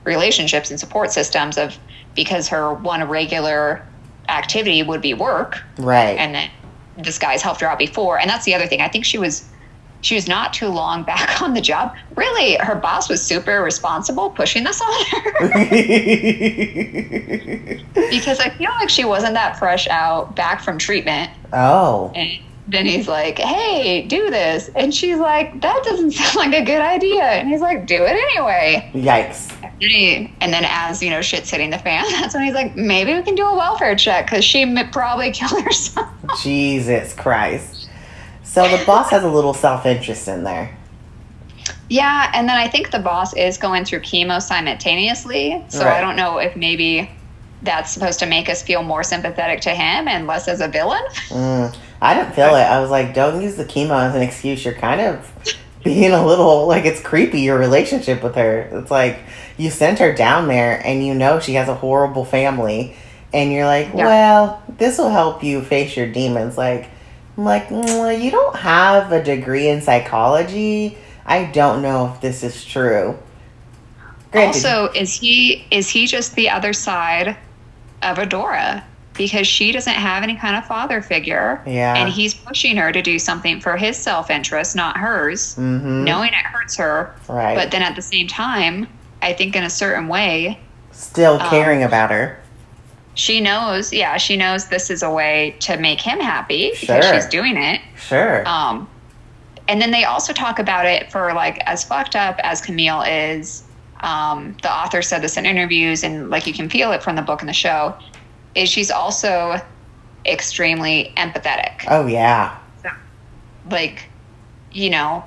[0.04, 1.78] relationships and support systems of
[2.16, 3.86] because her one regular
[4.30, 5.62] activity would be work.
[5.78, 6.18] Right.
[6.18, 6.50] and then
[6.98, 8.20] this guy's helped her out before.
[8.20, 8.82] And that's the other thing.
[8.82, 9.50] I think she was
[10.02, 11.96] she was not too long back on the job.
[12.16, 15.50] Really her boss was super responsible pushing this on her.
[18.10, 21.32] Because i feel like she wasn't that fresh out back from treatment.
[21.52, 22.12] Oh.
[22.16, 24.70] and then he's like, hey, do this.
[24.76, 27.24] And she's like, that doesn't sound like a good idea.
[27.24, 28.90] And he's like, do it anyway.
[28.94, 29.52] Yikes.
[29.64, 32.76] And, he, and then as, you know, shit's hitting the fan, that's when he's like,
[32.76, 36.08] maybe we can do a welfare check because she m- probably killed herself.
[36.42, 37.90] Jesus Christ.
[38.44, 40.78] So the boss has a little self interest in there.
[41.90, 42.32] yeah.
[42.34, 45.64] And then I think the boss is going through chemo simultaneously.
[45.70, 45.98] So Right.
[45.98, 47.10] I don't know if maybe
[47.64, 51.04] that's supposed to make us feel more sympathetic to him and less as a villain.
[51.30, 52.64] Mm, I didn't feel it.
[52.64, 54.64] I was like, don't use the chemo as an excuse.
[54.64, 58.62] You're kind of being a little like it's creepy your relationship with her.
[58.80, 59.20] It's like
[59.58, 62.96] you sent her down there and you know she has a horrible family
[63.34, 64.06] and you're like, Yeah.
[64.06, 66.58] well, this will help you face your demons.
[66.58, 66.90] Like,
[67.38, 70.98] I'm like, "Mm, you don't have a degree in psychology.
[71.26, 73.18] I don't know if this is true.
[74.32, 77.36] Granted, Also, is he is he just the other side
[78.04, 78.84] of Adora?
[79.16, 81.62] Because she doesn't have any kind of father figure.
[81.68, 81.96] Yeah.
[81.96, 86.30] And he's pushing her to do something for his self interest, not hers, mm-hmm, knowing
[86.30, 87.16] it hurts her.
[87.30, 87.56] right.
[87.56, 88.88] But then at the same time,
[89.22, 90.60] I think in a certain way,
[90.92, 92.40] Still um, caring about her.
[93.14, 97.28] she knows, yeah, she knows this is a way to make him happy because she's
[97.28, 97.82] doing it.
[97.96, 98.48] Sure.
[98.48, 98.90] Um,
[99.68, 103.64] and then they also talk about it for like as fucked up as Camille is.
[104.04, 107.22] Um, the author said this in interviews, and like you can feel it from the
[107.24, 107.98] book and the show,
[108.54, 109.60] is she's also
[110.26, 111.86] extremely empathetic.
[111.90, 112.58] Oh yeah.
[113.72, 114.10] Like,
[114.72, 115.24] you know,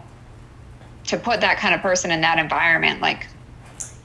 [1.05, 3.27] to put that kind of person in that environment, like,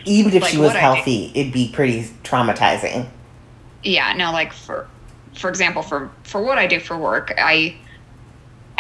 [0.06, 3.08] Even if Like she was what I healthy, it'd be pretty traumatizing.
[3.84, 4.88] yeah, no, like for,
[5.36, 7.76] for example, for for what I do for work, I,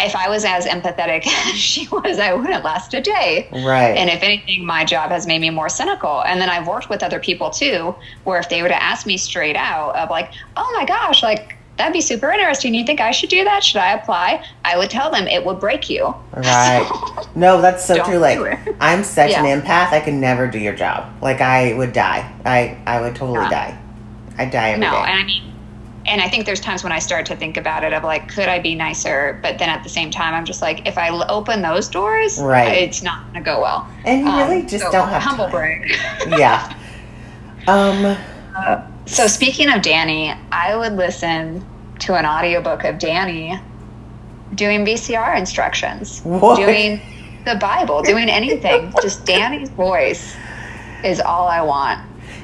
[0.06, 3.48] if I was as empathetic as she was, I wouldn't last a day.
[3.52, 3.96] Right.
[3.98, 6.24] And if anything, my job has made me more cynical.
[6.24, 9.18] And then I've worked with other people too, where if they were to ask me
[9.18, 12.76] straight out of like, oh my gosh, like that'd be super interesting.
[12.76, 13.64] You think I should do that?
[13.64, 14.46] Should I apply?
[14.66, 16.14] I would tell them it would break you.
[16.36, 16.88] Right.
[17.34, 18.18] No, that's so true.
[18.18, 18.40] Like.
[18.82, 19.46] I'm such Yeah.
[19.46, 21.10] an empath, I could never do your job.
[21.22, 22.30] Like I would die.
[22.44, 23.50] I I would totally Yeah.
[23.50, 23.78] die.
[24.38, 24.92] I'd die every day.
[24.92, 25.51] No, and I mean,
[26.06, 28.48] and I think there's times when I start to think about it of like, could
[28.48, 29.40] I be nicer?
[29.44, 32.40] But then at the same time, I'm just like, if I l- open those doors,
[32.40, 32.74] Right.
[32.78, 33.88] it's not going to go well.
[34.06, 35.52] And you Um, really just so don't have humble time.
[35.52, 35.92] brag.
[36.40, 36.74] yeah.
[37.68, 38.18] Um
[39.06, 41.64] So speaking of Danny, I would listen
[42.00, 43.60] to an audiobook of Danny
[44.56, 46.58] doing VCR instructions, What?
[46.58, 47.00] doing
[47.46, 48.92] the Bible, doing anything.
[49.02, 50.36] Just Danny's voice
[51.04, 52.00] is all I want.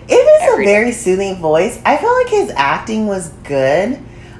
[0.08, 1.80] It is a very soothing voice.
[1.86, 4.00] I feel like his acting was good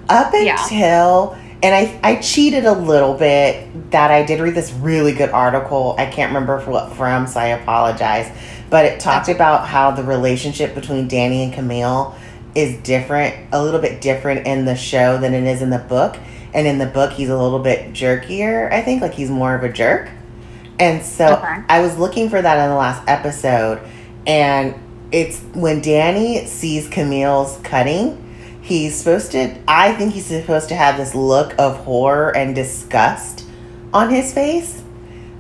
[0.10, 0.62] up Yeah.
[0.62, 5.30] until and I I cheated a little bit that I did read this really good
[5.32, 5.96] article.
[5.98, 8.30] I can't remember what from, so I apologize.
[8.70, 12.14] But it talked That's- about how the relationship between Danny and Camille
[12.54, 16.18] is different, a little bit different in the show than it is in the book.
[16.54, 19.64] And in the book, he's a little bit jerkier, I think, like he's more of
[19.64, 20.10] a jerk.
[20.80, 21.56] And so Okay.
[21.70, 23.80] I was looking for that in the last episode,
[24.26, 24.74] and
[25.12, 28.24] it's when Danny sees Camille's cutting,
[28.62, 33.46] he's supposed to, I think he's supposed to have this look of horror and disgust
[33.94, 34.82] on his face.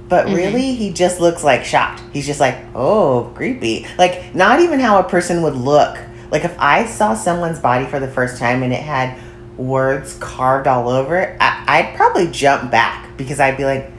[0.09, 0.35] But Mhm.
[0.35, 2.01] really, he just looks like shocked.
[2.13, 3.85] He's just like, oh, creepy.
[3.97, 5.97] Like, not even how a person would look.
[6.31, 9.15] Like, if I saw someone's body for the first time and it had
[9.57, 13.91] words carved all over it, I- I'd probably jump back because I'd be like,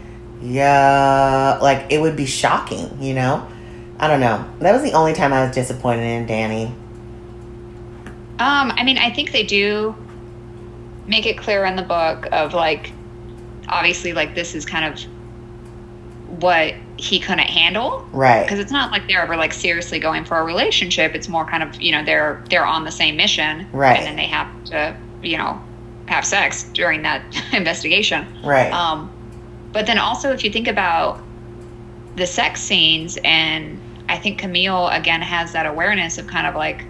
[0.43, 3.43] yeah, like it would be shocking, you know?
[4.01, 4.49] I don't know.
[4.61, 6.67] That was the only time I was disappointed in Danny.
[8.39, 9.95] Um, I mean, I think they do
[11.07, 12.93] make it clear in the book of like,
[13.69, 15.01] obviously, like this is kind of
[16.41, 18.43] what he couldn't handle Right.
[18.45, 21.15] because it's not like they're ever like seriously going for a relationship.
[21.15, 23.97] It's more kind of you know they're they're on the same mission, Right.
[23.99, 25.61] And then they have to you know
[26.07, 28.27] have sex during that investigation.
[28.45, 28.71] Right.
[28.73, 29.11] Um,
[29.73, 31.21] but then also, if you think about
[32.17, 36.85] the sex scenes, and I think Camille again has that awareness of kind of like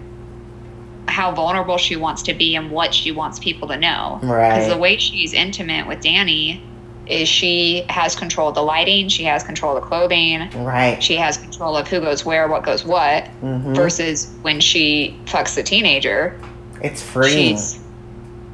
[1.07, 4.19] how vulnerable she wants to be and what she wants people to know.
[4.23, 4.49] Right.
[4.57, 6.63] Because the way she's intimate with Danny
[7.07, 11.01] is she has control of the lighting, she has control of the clothing, right.
[11.01, 15.55] she has control of who goes where, what goes what, hmm versus when she fucks
[15.55, 16.39] the teenager
[16.83, 17.79] It's she's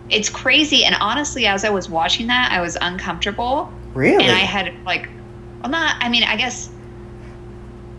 [0.10, 4.24] it's crazy and honestly as i was watching that i was uncomfortable Really?
[4.24, 5.10] and i had like
[5.64, 6.70] well not i mean i guess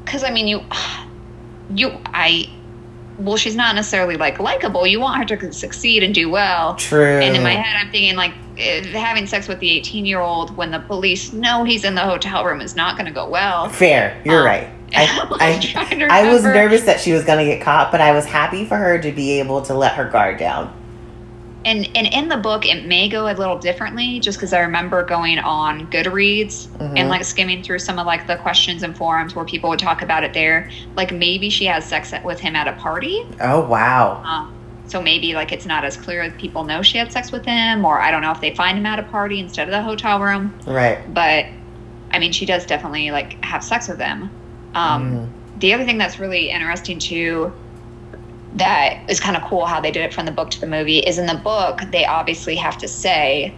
[0.06, 0.62] because i mean you
[1.74, 2.48] you i
[3.18, 7.18] well she's not necessarily like likable you want her to succeed and do well True.
[7.20, 10.56] and in my head i'm thinking like eh, having sex with the 18 year old
[10.56, 13.68] when the police know he's in the hotel room is not going to go well
[13.68, 14.20] Fair.
[14.24, 14.68] You're Um, right.
[14.94, 18.24] I, I, I was nervous that she was going to get caught, but I was
[18.24, 20.72] happy for her to be able to let her guard down.
[21.66, 25.02] And and in the book it may go a little differently just because i remember
[25.02, 26.92] going on goodreads Mhm.
[26.98, 30.00] and like skimming through some of like the questions and forums where people would talk
[30.00, 34.22] about it there like maybe she has sex with him at a party Oh, wow.
[34.24, 34.52] um,
[34.87, 37.85] so maybe like it's not as clear that people know she had sex with him
[37.85, 40.20] or i don't know if they find him at a party instead of the hotel
[40.20, 40.98] room Right.
[41.12, 41.46] but
[42.12, 44.31] i mean she does definitely like have sex with him
[44.74, 45.31] um, Mhm.
[45.61, 47.52] the other thing that's really interesting too
[48.56, 50.98] that is kind of cool how they did it from the book to the movie
[50.98, 53.54] is in the book they obviously have to say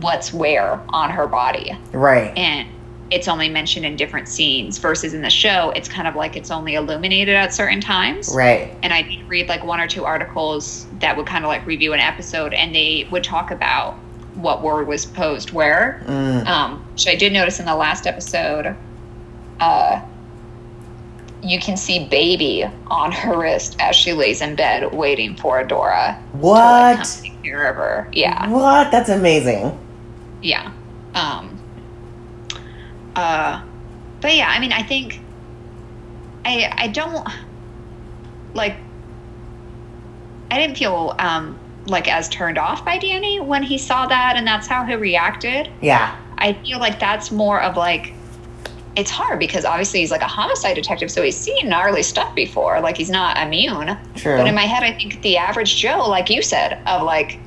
[0.00, 2.32] what's where on her body Right.
[2.36, 2.66] and
[3.10, 6.50] it's only mentioned in different scenes versus in the show it's kind of like it's
[6.50, 8.72] only illuminated at certain times Right.
[8.82, 11.92] and i did read like one or two articles that would kind of like review
[11.92, 13.94] an episode and they would talk about
[14.34, 16.46] what word was posed where Mm.
[16.46, 18.76] um, which I did notice in the last episode.
[19.58, 20.00] Uh,
[21.42, 26.16] you can see baby on her wrist as she lays in bed waiting for Adora
[26.32, 27.20] to like, What?
[27.22, 28.08] take care of her.
[28.12, 28.90] Yeah, What?
[28.90, 29.78] That's amazing.
[30.42, 30.72] yeah.
[31.14, 31.58] Um,
[33.16, 33.62] uh,
[34.20, 35.20] but yeah, I mean, I think
[36.44, 37.26] I I don't
[38.54, 38.76] like.
[40.50, 44.46] I didn't feel um, like as turned off by Danny when he saw that, and
[44.46, 45.70] that's how he reacted.
[45.80, 46.16] Yeah.
[46.38, 48.12] I feel like that's more of like
[48.96, 52.80] it's hard because obviously he's like a homicide detective, so he's seen gnarly stuff before.
[52.80, 53.96] Like he's not immune.
[54.16, 54.36] True.
[54.36, 57.38] But in my head, I think the average Joe, like you said, of like,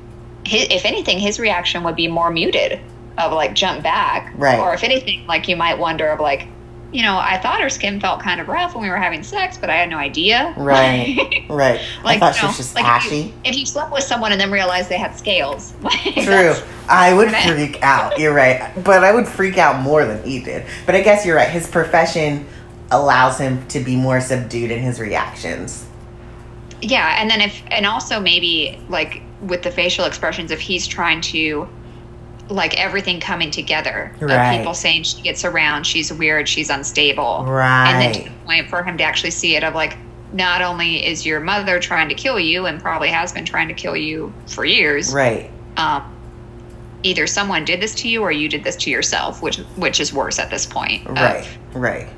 [0.46, 2.80] his, if anything, his reaction would be more muted,
[3.18, 4.58] of like jump back, Right.
[4.58, 6.48] Or if anything, like you might wonder of like,
[6.92, 9.58] you know, I thought her skin felt kind of rough when we were having sex,
[9.58, 10.54] but I had no idea.
[10.56, 11.44] Right.
[11.48, 11.80] right.
[12.04, 13.20] like, I thought you she was just like ashy.
[13.20, 16.24] If you, if you slept with someone and then realized they had scales, like, True.
[16.24, 18.18] that's- I would freak out.
[18.18, 18.72] You're right.
[18.84, 20.66] But I would freak out more than he did.
[20.86, 21.48] But I guess you're right.
[21.48, 22.46] His profession
[22.90, 25.86] allows him to be more subdued in his reactions.
[26.82, 31.20] Yeah, and then if and also maybe like with the facial expressions, if he's trying
[31.22, 31.68] to
[32.50, 34.58] like everything coming together Right.
[34.58, 37.88] people saying she gets around, she's weird, she's unstable, Right.
[37.90, 39.96] and then to the point for him to actually see it of like
[40.34, 43.74] not only is your mother trying to kill you and probably has been trying to
[43.74, 45.50] kill you for years, Right.
[45.78, 46.13] um,
[47.04, 50.12] either someone did this to you or you did this to yourself, which which is
[50.12, 51.06] worse at this point.
[51.06, 51.46] of, Right.
[51.72, 52.08] Right.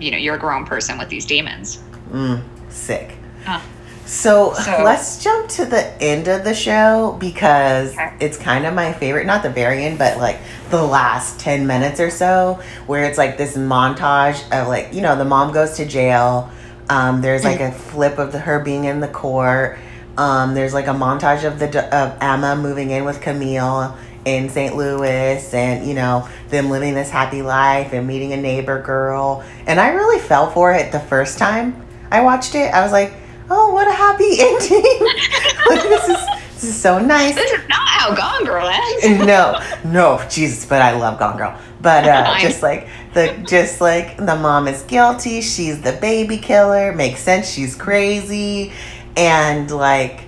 [0.00, 1.82] you know, you're a grown person with these demons.
[2.10, 3.12] Mm, sick.
[3.44, 3.60] Huh.
[4.06, 8.10] So, So- let's jump to the end of the show because Okay.
[8.20, 9.26] it's kind of my favorite.
[9.26, 10.38] Not the very end, but like
[10.70, 15.16] the last 10 minutes or so, where it's like this montage of like, you know,
[15.16, 16.50] the mom goes to jail.
[16.90, 19.78] Um, there's like a flip of the, her being in the court.
[20.18, 24.76] Um, there's like a montage of the of Emma moving in with Camille in St.
[24.76, 29.44] Louis, and you know them living this happy life and meeting a neighbor girl.
[29.66, 32.72] And I really fell for it the first time I watched it.
[32.72, 33.14] I was like,
[33.50, 34.82] oh, what a happy ending!
[35.68, 37.34] like this is this is so nice.
[37.34, 39.26] This is not how Gone Girl ends.
[39.26, 41.58] no, no, Jesus, but I love Gone Girl.
[41.80, 45.40] But uh, just like the, just like the mom is guilty.
[45.40, 46.92] She's the baby killer.
[46.92, 47.50] Makes sense.
[47.50, 48.72] She's crazy,
[49.16, 50.20] and like,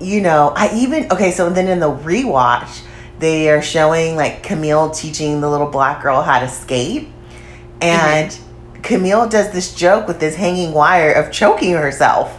[0.00, 1.32] you know, I even okay.
[1.32, 2.82] So then in the rewatch,
[3.18, 7.08] they are showing like Camille teaching the little black girl how to skate,
[7.80, 8.82] and mm-hmm.
[8.82, 12.38] Camille does this joke with this hanging wire of choking herself.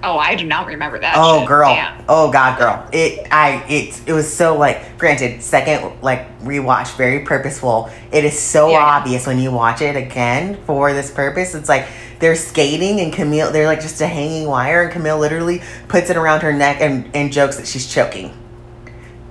[0.00, 1.14] Oh, I do not remember that.
[1.16, 1.48] Oh, shit.
[1.48, 1.74] girl.
[1.74, 2.04] Damn.
[2.08, 2.88] Oh, God, girl.
[2.92, 7.90] It, I, it, it was so like, granted, second like rewatch, very purposeful.
[8.12, 8.78] It is so Yeah.
[8.78, 11.52] obvious when you watch it again for this purpose.
[11.56, 11.88] It's like
[12.20, 16.16] they're skating and Camille, they're like just a hanging wire, and Camille literally puts it
[16.16, 18.32] around her neck and, and jokes that she's choking.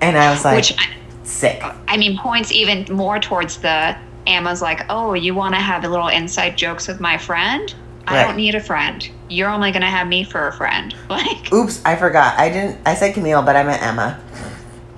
[0.02, 0.86] And I was like, Which I,
[1.24, 1.62] sick.
[1.88, 5.88] I mean points even more towards the Emma's like, oh, you want to have a
[5.90, 7.74] little inside jokes with my friend?
[8.06, 8.24] I Right.
[8.28, 9.08] don't need a friend.
[9.30, 10.94] You're only gonna have me for a friend.
[11.10, 12.38] Like, Oops, I forgot.
[12.40, 14.20] I didn't, I said Camille, but I meant Emma.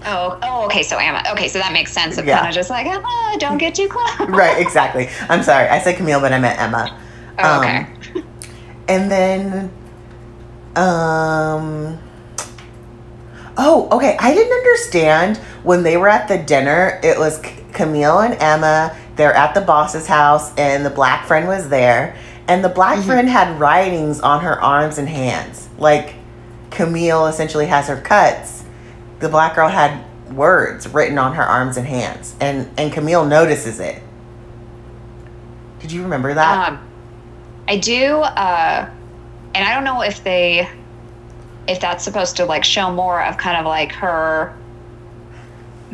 [0.06, 1.24] oh, oh, okay, so Emma.
[1.32, 2.18] Okay, so that makes sense.
[2.18, 2.38] Of Yeah.
[2.38, 4.20] kind of just like, Emma, don't get too close.
[4.30, 5.10] right, exactly.
[5.30, 5.68] I'm sorry.
[5.70, 7.00] I said Camille, but I meant Emma.
[7.40, 7.78] Oh, okay.
[8.16, 8.24] Um,
[8.88, 9.72] And then,
[10.76, 12.00] um,
[13.62, 14.16] oh, okay.
[14.20, 17.00] I didn't understand when they were at the dinner.
[17.04, 17.40] It was
[17.74, 18.96] Camille and Emma.
[19.18, 22.16] They're at the boss's house, and the black friend was there.
[22.48, 23.04] And the black Mhm.
[23.04, 25.68] friend had writings on her arms and hands.
[25.78, 26.16] Like
[26.72, 28.64] Camille essentially has her cuts.
[29.20, 29.92] The black girl had
[30.34, 34.02] words written on her arms and hands, and and Camille notices it.
[35.80, 36.70] Did you remember that?
[36.70, 36.80] Um,
[37.68, 38.86] I do, uh,
[39.54, 40.68] and I don't know if they,
[41.70, 44.54] if that's supposed to like show more of kind of like her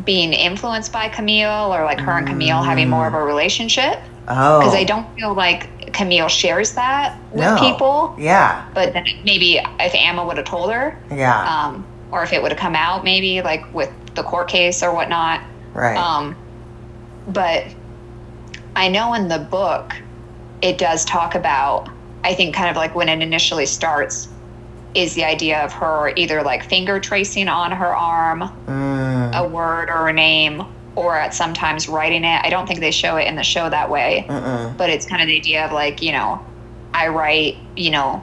[0.04, 4.58] being influenced by Camille or like her and Camille having more of a relationship oh,
[4.60, 7.56] because I don't feel like Camille shares that with No.
[7.58, 8.14] people.
[8.18, 12.42] Yeah, But then maybe if Emma would have told her, yeah, um, or if it
[12.42, 15.40] would have come out, maybe like with the court case or whatnot.
[15.74, 15.96] right.
[15.96, 16.36] Um,
[17.28, 17.64] but
[18.76, 19.94] I know in the book,
[20.62, 21.88] it does talk about,
[22.24, 24.28] I think, kind of like when it initially starts,
[24.96, 29.90] is the idea of her either like finger tracing on her arm Mm, a word
[29.90, 30.64] or a name,
[30.96, 32.40] or at sometimes writing it.
[32.42, 34.76] I don't think they show it in the show that way, mm-mm.
[34.76, 36.44] but it's kind of the idea of like, you know,
[36.94, 38.22] I write, you know,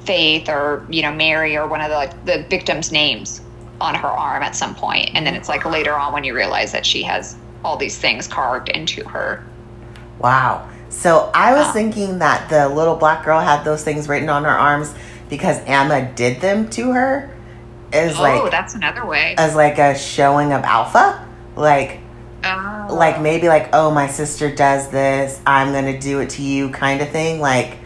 [0.00, 3.40] Faith or, you know, Mary or one of the like the victims' names
[3.80, 5.10] on her arm at some point.
[5.14, 8.26] And then it's like later on when you realize that she has all these things
[8.28, 9.42] carved into her.
[10.18, 10.68] Wow.
[10.90, 11.72] So I was Ah.
[11.72, 14.94] thinking that the little black girl had those things written on her arms
[15.36, 17.30] because Emma did them to her.
[17.92, 19.34] As oh, like that's another way.
[19.38, 21.28] as like a showing of alpha.
[21.56, 22.00] Like
[22.46, 22.88] Oh.
[22.90, 27.00] like maybe like oh my sister does this i'm gonna do it to you kind
[27.00, 27.78] of thing like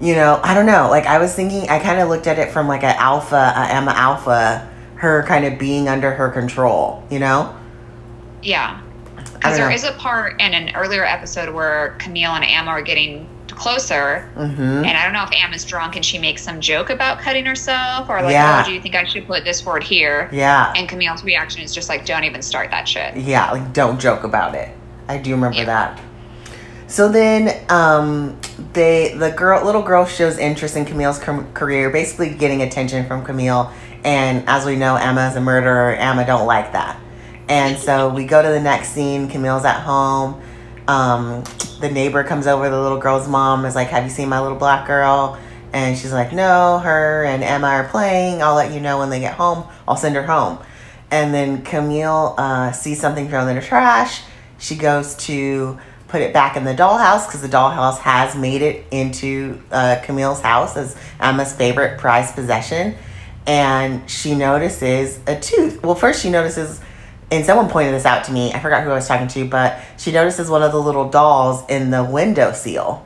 [0.00, 2.52] you know i don't know like i was thinking i kind of looked at it
[2.52, 7.18] from like an alpha a emma alpha her kind of being under her control you
[7.18, 7.52] know
[8.42, 8.80] Yeah.
[9.16, 9.74] Because there know.
[9.74, 13.28] is a part in an earlier episode where Camille and Emma are getting
[13.58, 17.18] closer, mm-hmm and I don't know if Emma's drunk and she makes some joke about
[17.18, 18.62] cutting herself, or like, Yeah.
[18.62, 20.28] oh, do you think I should put this word here?
[20.32, 23.16] yeah And Camille's reaction is just like, don't even start that shit.
[23.16, 24.70] yeah like don't joke about it
[25.08, 25.64] i do remember Yeah.
[25.66, 26.00] that
[26.86, 28.38] So then, um,
[28.72, 33.24] they the girl, little girl, shows interest in Camille's ca- career, basically getting attention from
[33.24, 33.70] Camille.
[34.04, 35.92] And as we know, Emma is a murderer.
[35.94, 36.98] Emma don't like that.
[37.48, 39.28] And so we go to the next scene.
[39.28, 40.40] Camille's at home.
[40.88, 41.44] Um,
[41.80, 42.68] the neighbor comes over.
[42.68, 45.38] The little girl's mom is like, "Have you seen my little black girl?"
[45.72, 48.42] And she's like, "No, her and Emma are playing.
[48.42, 49.64] I'll let you know when they get home.
[49.86, 50.58] I'll send her home."
[51.10, 54.22] And then Camille uh, sees something thrown in the trash.
[54.58, 55.78] She goes to
[56.08, 60.40] put it back in the dollhouse because the dollhouse has made it into uh, Camille's
[60.40, 62.94] house as Emma's favorite prized possession.
[63.46, 65.82] And she notices a tooth.
[65.82, 66.80] Well, first she notices,
[67.30, 68.52] and someone pointed this out to me.
[68.52, 71.62] I forgot who I was talking to, but she notices one of the little dolls
[71.68, 73.04] in the window seal,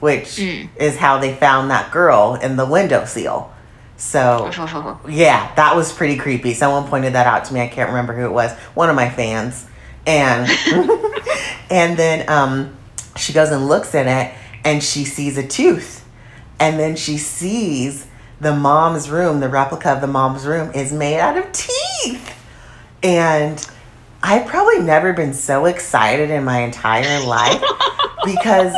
[0.00, 0.68] which Mm.
[0.76, 3.50] is how they found that girl in the window seal.
[3.96, 4.50] So
[5.08, 6.52] yeah, that was pretty creepy.
[6.54, 7.60] Someone pointed that out to me.
[7.62, 8.52] I can't remember who it was.
[8.74, 9.66] One of my fans.
[10.06, 10.46] And
[11.70, 12.76] and then um
[13.16, 14.34] she goes and looks in it
[14.64, 16.04] and she sees a tooth.
[16.60, 18.06] And then she sees
[18.40, 22.40] the mom's room, the replica of the mom's room is made out of teeth.
[23.04, 23.64] And
[24.22, 27.62] I've probably never been so excited in my entire life
[28.24, 28.74] because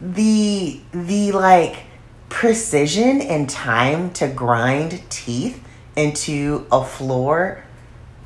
[0.00, 1.84] the the like
[2.28, 5.64] precision and time to grind teeth
[5.96, 7.64] into a floor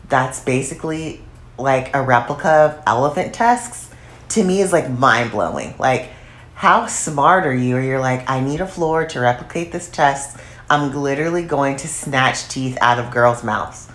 [0.09, 1.23] that's basically
[1.59, 3.91] like a replica of elephant tusks
[4.31, 5.75] to me is like mind blowing.
[5.79, 6.11] Like,
[6.55, 7.77] how smart are you?
[7.77, 10.41] Or you're like, I need a floor to replicate this tusk.
[10.71, 13.89] I'm literally going to snatch teeth out of girls' mouths.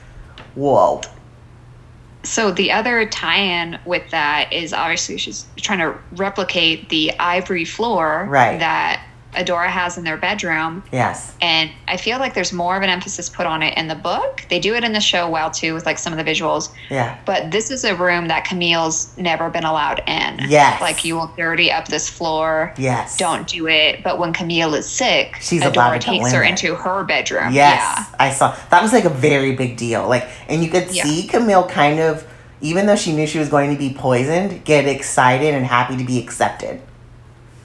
[0.54, 1.02] Whoa.
[2.28, 8.28] So the other tie-in with that is obviously she's trying to replicate the ivory floor
[8.30, 8.60] Right.
[8.60, 9.02] that
[9.38, 10.84] Adora has in their bedroom.
[10.92, 11.36] Yes.
[11.42, 14.44] And I feel like there's more of an emphasis put on it in the book.
[14.50, 16.74] They do it in the show well too with like some of the visuals.
[16.90, 17.18] Yeah.
[17.26, 20.40] But this is a room that Camille's never been allowed in.
[20.50, 20.82] Yes.
[20.82, 22.74] Like you will dirty up this floor.
[22.78, 23.18] Yes.
[23.18, 24.04] Don't do it.
[24.04, 27.54] But when Camille is sick, She's allowed Adora takes her into her bedroom.
[27.54, 28.56] Yes, I saw.
[28.70, 30.08] That was like a very big deal.
[30.08, 31.04] Like, and you could Yeah.
[31.04, 32.26] see Camille kind of,
[32.62, 36.04] even though she knew she was going to be poisoned, get excited and happy to
[36.04, 36.82] be accepted.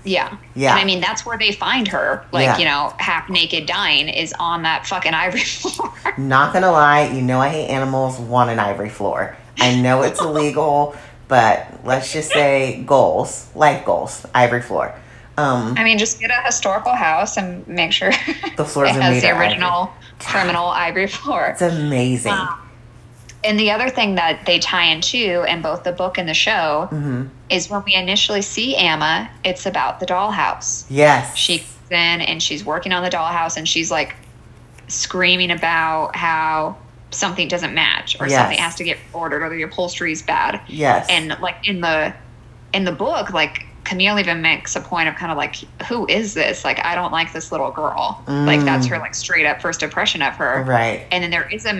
[0.04, 0.36] Yeah.
[0.54, 0.72] Yeah.
[0.72, 2.58] And I mean, that's where they find her, like, Yeah.
[2.58, 5.92] you know, half naked dying is on that fucking ivory floor.
[6.18, 8.18] Not gonna lie, you know I hate animals.
[8.18, 9.36] Want an ivory floor?
[9.58, 10.96] I know it's illegal,
[11.28, 14.94] but let's just say goals, life goals, ivory floor.
[15.38, 18.12] Um, I mean, just get a historical house and make sure
[18.56, 19.46] The floor has the of ivory.
[19.46, 21.46] original criminal ivory floor.
[21.46, 22.32] it's amazing.
[22.32, 22.58] Wow.
[23.44, 26.86] And the other thing that they tie into in both the book and the show
[26.90, 30.86] hmm is when we initially see Amma, it's about the dollhouse.
[30.88, 31.36] Yes.
[31.36, 34.14] She comes in and she's working on the dollhouse and she's like
[34.88, 36.76] screaming about how
[37.10, 38.38] something doesn't match or Yes.
[38.38, 40.60] something has to get ordered or the upholstery is bad.
[40.66, 41.06] Yes.
[41.10, 42.14] And like in the
[42.72, 45.56] in the book, like Camille even makes a point of kind of like,
[45.88, 46.64] who is this?
[46.64, 48.22] Like, I don't like this little girl.
[48.26, 48.90] Like that's Mm.
[48.90, 50.62] her like straight up first impression of her.
[50.66, 51.06] right.
[51.10, 51.72] And then there is a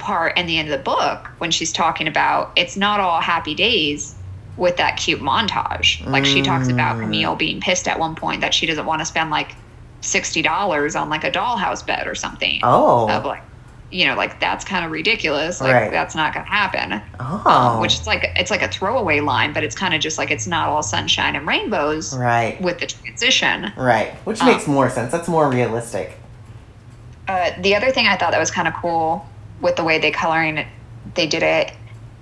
[0.00, 3.54] part in the end of the book when she's talking about it's not all happy
[3.54, 4.14] days
[4.56, 6.04] with that cute montage.
[6.06, 7.02] Like she talks about Mm.
[7.02, 9.54] Camille being pissed at one point that she doesn't want to spend like
[10.00, 12.60] sixty dollars on like a dollhouse bed or something.
[12.62, 13.08] Oh.
[13.08, 13.42] Of like,
[13.90, 15.60] you know, like that's kind of ridiculous.
[15.60, 15.90] Like Right.
[15.90, 17.00] that's not gonna happen.
[17.20, 17.42] oh.
[17.46, 20.30] Um, which is like it's like a throwaway line, but it's kind of just like
[20.30, 22.60] it's not all sunshine and rainbows right.
[22.60, 23.72] with the transition.
[23.76, 24.12] Right.
[24.26, 25.10] Which Um, makes more sense.
[25.12, 26.16] That's more realistic.
[27.28, 29.24] Uh, the other thing I thought that was kind of cool
[29.60, 30.66] with the way they coloring it,
[31.14, 31.72] they did it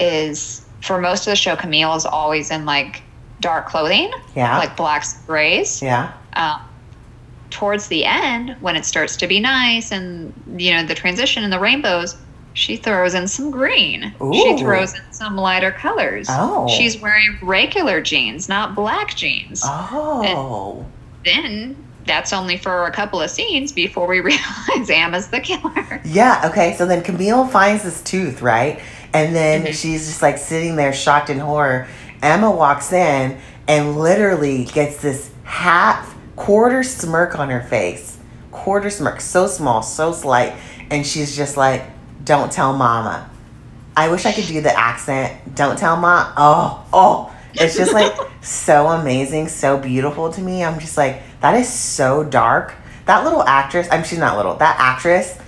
[0.01, 3.03] is for most of the show, Camille is always in like
[3.41, 4.59] dark clothing, Yeah.
[4.59, 5.83] like blacks and grays.
[5.83, 6.13] yeah.
[6.35, 6.61] Um,
[7.51, 11.53] towards the end, when it starts to be nice and you know the transition and
[11.53, 12.17] the rainbows,
[12.55, 14.13] she throws in some green.
[14.33, 16.27] She throws in some lighter colors.
[16.29, 16.69] Oh.
[16.69, 19.63] She's wearing regular jeans, not black jeans.
[19.65, 20.85] Oh.
[21.25, 21.77] Then
[22.09, 26.01] that's only for a couple of scenes before we realize Emma's the killer.
[26.05, 26.75] Yeah, okay.
[26.77, 28.81] So then Camille finds this tooth, right?
[29.15, 29.75] And then Mhm.
[29.75, 31.87] she's just like sitting there shocked in horror.
[32.23, 33.39] Emma walks in
[33.69, 38.17] and literally gets this half quarter smirk on her face.
[38.51, 40.55] Quarter smirk, so small, so slight.
[40.91, 41.85] And she's just like,
[42.25, 43.31] Don't tell mama.
[43.97, 45.55] I wish I could do the accent.
[45.55, 46.33] Don't tell mom.
[46.37, 47.33] Oh, oh.
[47.55, 50.63] It's just like so amazing, so beautiful to me.
[50.63, 52.75] I'm just like, that is so dark.
[53.07, 54.57] That little actress, I'm she's not little.
[54.57, 55.39] That actress,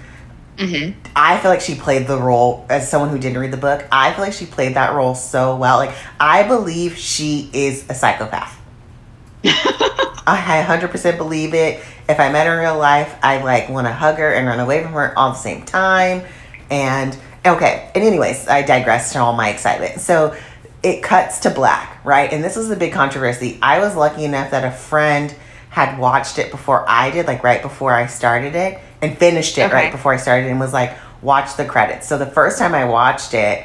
[0.60, 0.98] Mm-hmm.
[1.16, 3.82] I feel like she played the role as someone who didn't read the book.
[3.90, 5.78] I feel like she played that role so well.
[5.78, 8.60] Like I believe she is a psychopath.
[9.44, 11.82] I 100% believe it.
[12.10, 14.60] If I met her in real life, I like want to hug her and run
[14.60, 16.24] away from her all the same time.
[16.70, 17.16] And
[17.46, 20.00] okay, and anyways, I digress to all my excitement.
[20.00, 20.36] So
[20.82, 22.30] it cuts to black, right?
[22.30, 23.58] And this was a big controversy.
[23.62, 25.34] I was lucky enough that a friend
[25.70, 29.62] had watched it before I did, like right before I started it, and finished it
[29.62, 29.74] Okay.
[29.74, 30.92] right before I started, and was like,
[31.22, 32.06] watch the credits.
[32.08, 33.64] So the first time I watched it,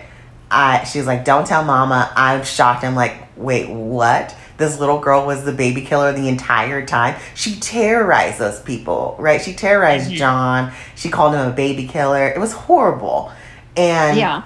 [0.52, 2.84] I she was like, "Don't tell mama." I'm shocked.
[2.84, 7.16] I'm like, "Wait, what?" This little girl was the baby killer the entire time.
[7.34, 9.42] She terrorized those people, right?
[9.42, 10.16] She terrorized Mhm.
[10.16, 10.72] John.
[10.96, 12.28] She called him a baby killer.
[12.28, 13.32] It was horrible.
[13.76, 14.44] And Yeah.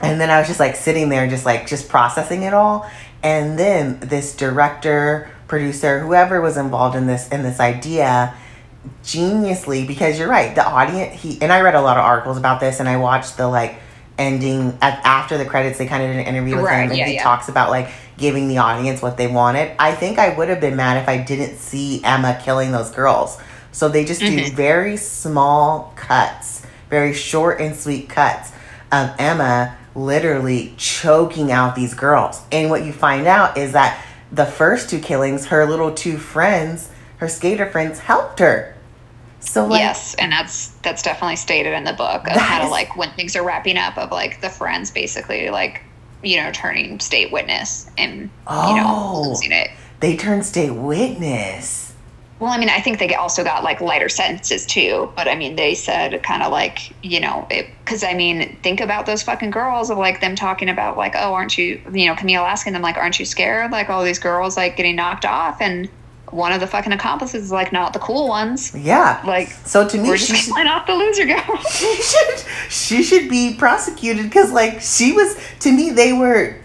[0.00, 2.86] and then I was just like sitting there, just like just processing it all.
[3.22, 8.32] And then this director, producer, whoever was involved in this in this idea,
[9.04, 10.54] geniusly because you're right.
[10.54, 13.36] The audience he and I read a lot of articles about this, and I watched
[13.36, 13.74] the like
[14.16, 15.76] ending at, after the credits.
[15.76, 17.22] They kind of did an interview with Right, him, and yeah, he yeah.
[17.22, 19.72] talks about like giving the audience what they wanted.
[19.78, 23.36] I think I would have been mad if I didn't see Emma killing those girls.
[23.72, 24.54] So they just do Mhm.
[24.54, 28.52] very small cuts, very short and sweet cuts
[28.90, 32.40] of Emma literally choking out these girls.
[32.50, 33.98] And what you find out is that
[34.32, 38.74] the first two killings, her little two friends, her skater friends, helped her.
[39.40, 42.96] So like, yes, and that's that's definitely stated in the book of how to like
[42.96, 45.82] when things are wrapping up of like the friends basically like
[46.22, 49.24] you know turning state witness and you know Oh.
[49.28, 49.68] losing it.
[49.98, 51.81] they turn state witness.
[52.42, 55.54] Well, I mean, I think they also got like lighter sentences too, but I mean,
[55.54, 59.90] they said kind of like, you know, because I mean, think about those fucking girls
[59.90, 62.96] of like them talking about like, oh, aren't you, you know, Camille asking them like,
[62.96, 63.70] aren't you scared?
[63.70, 65.88] Like all these girls like getting knocked off, and
[66.32, 68.74] one of the fucking accomplices is like not the cool ones.
[68.74, 69.22] Yeah.
[69.24, 71.56] Like So to me, we're just should, killing off the loser girl.
[71.70, 76.56] she should she should be prosecuted because like she was to me they were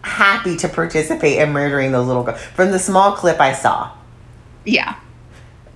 [0.00, 2.40] happy to participate in murdering those little girls.
[2.40, 3.90] From the small clip I saw,
[4.64, 4.96] yeah,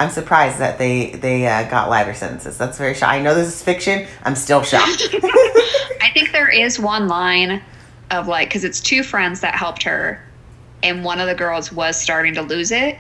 [0.00, 2.56] I'm surprised that they they uh, got lighter sentences.
[2.58, 3.12] That's very shocked.
[3.12, 4.06] I know this is fiction.
[4.24, 5.08] I'm still shocked.
[6.02, 7.62] I think there is one line
[8.10, 10.24] of like because it's two friends that helped her,
[10.82, 12.96] and one of the girls was starting to lose it,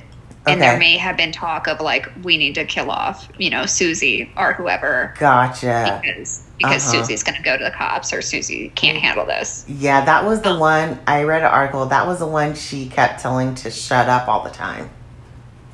[0.46, 3.64] and there may have been talk of like we need to kill off you know
[3.64, 6.00] Susie or whoever gotcha.
[6.02, 7.02] because because Uh-huh.
[7.04, 9.64] Susie's going to go to the cops or Susie can't handle this.
[9.66, 11.86] Yeah, that was the one I read an article.
[11.86, 14.90] That was the one she kept telling to shut up all the time.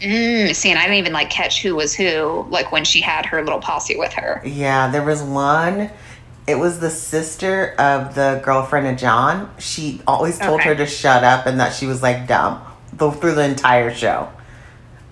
[0.01, 3.25] Mm, see, and I didn't even like catch who was who like when she had
[3.27, 4.43] her little posse with her.
[4.45, 5.91] Yeah, there was one.
[6.47, 9.51] It was the sister of the girlfriend of John.
[9.59, 10.69] She always told Okay.
[10.71, 12.61] her to shut up and that she was like dumb
[12.93, 14.29] the, through the entire show.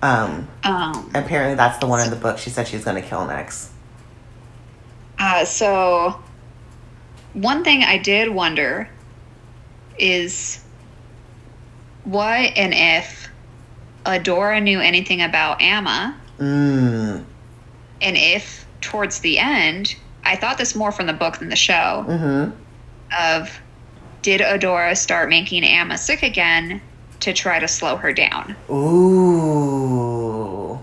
[0.01, 3.07] Um, Um, apparently, that's the one in the book she said she was going to
[3.07, 3.71] kill next.
[5.17, 6.21] Uh, so,
[7.33, 8.87] one thing I did wonder
[9.97, 10.63] is
[12.03, 13.29] what and if
[14.05, 17.23] Adora knew anything about Amma, Mmm.
[18.01, 22.05] and if towards the end, I thought this more from the book than the show,
[22.07, 22.51] Mm
[23.17, 23.61] of
[24.21, 26.81] did Adora start making Amma sick again
[27.19, 28.55] to try to slow her down?
[28.69, 30.79] Ooh.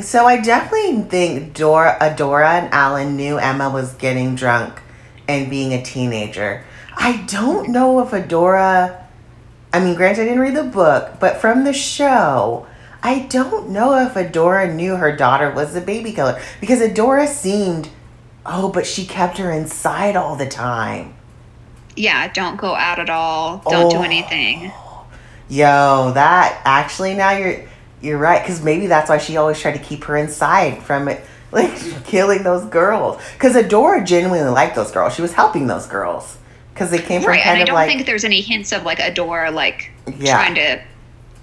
[0.00, 4.80] So I definitely think Dora, Adora and Alan knew Emma was getting drunk
[5.28, 6.64] and being a teenager.
[6.96, 9.04] I don't know if Adora.
[9.72, 12.66] I mean, granted, I didn't read the book, but from the show,
[13.02, 17.88] I don't know if Adora knew her daughter was the baby killer because Adora seemed.
[18.44, 21.14] Oh, but she kept her inside all the time.
[21.94, 23.62] Yeah, don't go out at all.
[23.68, 24.02] Don't do Oh.
[24.02, 24.72] anything.
[25.48, 27.56] Yo, that actually now you're
[28.00, 31.22] you're right because maybe that's why she always tried to keep her inside from it,
[31.52, 31.70] like
[32.06, 33.20] killing those girls.
[33.34, 35.14] Because Adora genuinely liked those girls.
[35.14, 36.38] She was helping those girls
[36.74, 38.84] because they came from Right, and kind I don't like think there's any hints of
[38.84, 40.32] like Adora like Yeah.
[40.34, 40.80] trying to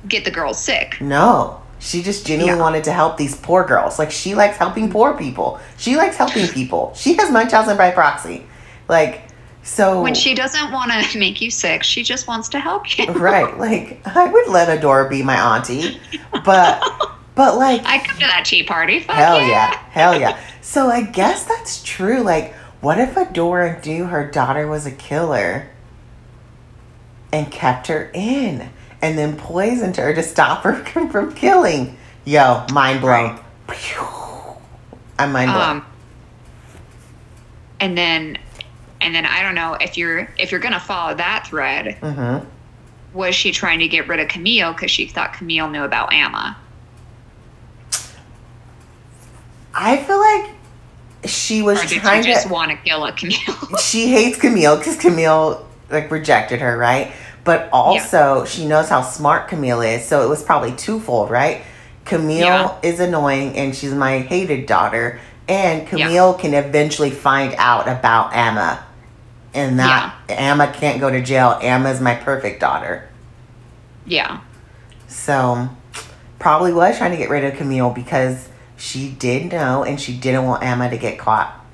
[0.08, 1.00] get the girls sick.
[1.02, 1.62] no.
[1.80, 2.64] She just genuinely Yeah.
[2.64, 4.00] wanted to help these poor girls.
[4.00, 5.60] Like she likes helping poor people.
[5.78, 6.92] She likes helping people.
[6.96, 8.48] She has Munchausen by proxy.
[8.88, 9.22] Like
[9.62, 13.06] so When she doesn't want to make you sick, she just wants to help you.
[13.12, 13.56] right.
[13.60, 16.00] Like I would let Adora be my auntie,
[16.44, 16.82] but
[17.36, 19.02] but like I come to that tea party.
[19.02, 19.48] Fuck Hell yeah.
[19.48, 19.80] yeah.
[19.92, 20.40] Hell yeah.
[20.62, 22.20] So I guess that's true.
[22.22, 25.70] Like, what if Adora knew her daughter was a killer
[27.32, 28.70] and kept her in
[29.02, 30.76] and then poisoned her to stop her
[31.12, 31.98] from killing?
[32.26, 33.40] Yo, mind blown.
[35.20, 35.78] I'm mind blown.
[35.78, 35.86] Um,
[37.80, 38.38] and then,
[39.02, 41.98] and then I don't know if you're if you're gonna follow that thread.
[42.02, 42.48] mm-hmm.
[43.18, 46.58] Was she trying to get rid of Camille because she thought Camille knew about Amma?
[49.74, 50.57] I feel like
[51.26, 52.54] she was Or trying she just to.
[52.54, 53.78] want to kill a Camille?
[53.82, 57.12] she hates Camille because Camille like rejected her, right?
[57.44, 61.62] But also she knows how smart Camille is, so it was probably twofold, right?
[62.06, 62.76] Camille Yeah.
[62.84, 68.84] is annoying and she's my hated daughter, and Camille can eventually find out about Emma
[69.54, 71.58] and that Emma can't go to jail.
[71.62, 73.10] Emma's my perfect daughter.
[74.06, 74.42] Yeah.
[75.08, 75.70] So
[76.40, 80.46] probably was trying to get rid of Camille because she did know and she didn't
[80.46, 81.66] want Emma to get caught.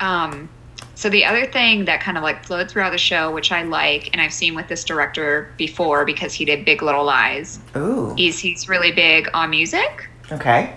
[0.00, 0.48] Um,
[0.94, 4.10] so the other thing that kind of like flowed throughout the show, which I like,
[4.12, 8.14] and I've seen with this director before because he did Big Little Lies, Ooh.
[8.18, 10.08] is he's really big on music.
[10.32, 10.74] Okay.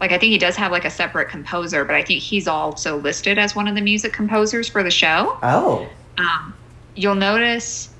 [0.00, 2.96] Like I think he does have like a separate composer, but I think he's also
[2.98, 5.38] listed as one of the music composers for the show.
[5.42, 5.88] Oh.
[6.16, 6.54] Um,
[6.94, 7.90] you'll notice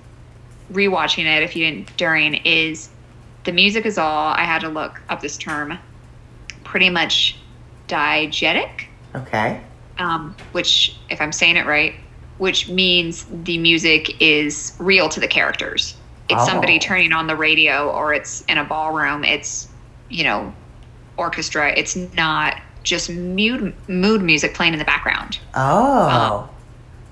[0.72, 2.90] rewatching it if you didn't during is
[3.44, 5.78] the music is all I had to look up this term
[6.70, 7.36] pretty much
[7.88, 9.60] diegetic Okay.
[9.98, 11.94] um, which, if I'm saying it right,
[12.38, 15.96] which means the music is real to the characters.
[16.28, 16.46] It's Oh.
[16.46, 19.24] somebody turning on the radio, or it's in a ballroom.
[19.24, 19.66] It's,
[20.08, 20.54] you know,
[21.16, 21.72] orchestra.
[21.76, 25.38] It's not just mood mood music playing in the background.
[25.54, 26.48] Oh.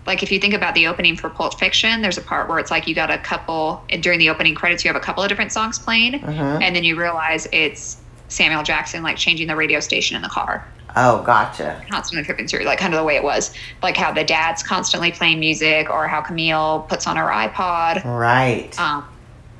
[0.06, 2.70] Like if you think about the opening for Pulp Fiction, there's a part where it's
[2.70, 4.84] like you got a couple during the opening credits.
[4.84, 6.62] You have a couple of different songs playing, Mhm.
[6.62, 7.96] and then you realize it's
[8.28, 10.66] Samuel Jackson like changing the radio station in the car.
[10.96, 11.84] Oh, gotcha.
[11.90, 15.12] constantly flipping through, like kind of the way it was, like how the dad's constantly
[15.12, 18.76] playing music, or how Camille puts on her iPod, Right.
[18.80, 19.04] um,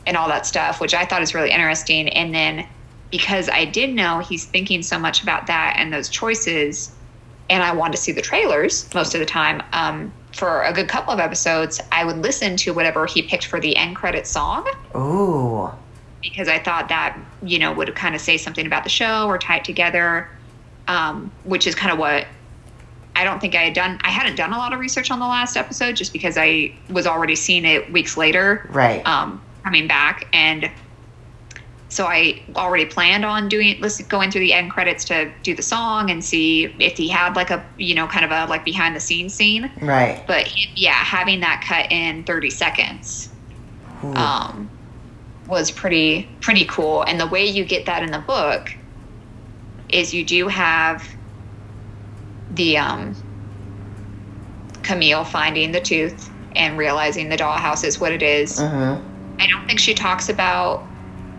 [0.06, 2.08] and all that stuff, which I thought is really interesting.
[2.08, 2.66] And then
[3.10, 6.90] because I did know he's thinking so much about that and those choices,
[7.50, 9.62] and I wanted to see the trailers most of the time.
[9.72, 13.60] Um, for a good couple of episodes, I would listen to whatever he picked for
[13.60, 15.70] the end credit song Ooh.
[16.22, 19.38] Because I thought that you know would kind of say something about the show or
[19.38, 20.28] tie it together,
[20.88, 22.26] um, which is kind of what
[23.16, 23.98] I don't think I had done.
[24.02, 27.06] I hadn't done a lot of research on the last episode just because I was
[27.06, 29.04] already seeing it weeks later, Right.
[29.06, 30.70] um, coming back, and
[31.90, 36.10] so I already planned on doing going through the end credits to do the song
[36.10, 39.00] and see if he had like a you know kind of a like behind the
[39.00, 39.70] scenes scene.
[39.80, 40.22] right.
[40.26, 43.30] But yeah, having that cut in 30 seconds
[44.04, 44.12] Ooh.
[44.14, 44.68] um,
[45.48, 47.02] was pretty pretty cool.
[47.02, 48.74] And the way you get that in the book
[49.88, 51.08] is you do have
[52.50, 53.14] the um,
[54.82, 58.58] Camille finding the tooth and realizing the dollhouse is what it is.
[58.58, 59.02] Mhm.
[59.40, 60.84] I don't think she talks about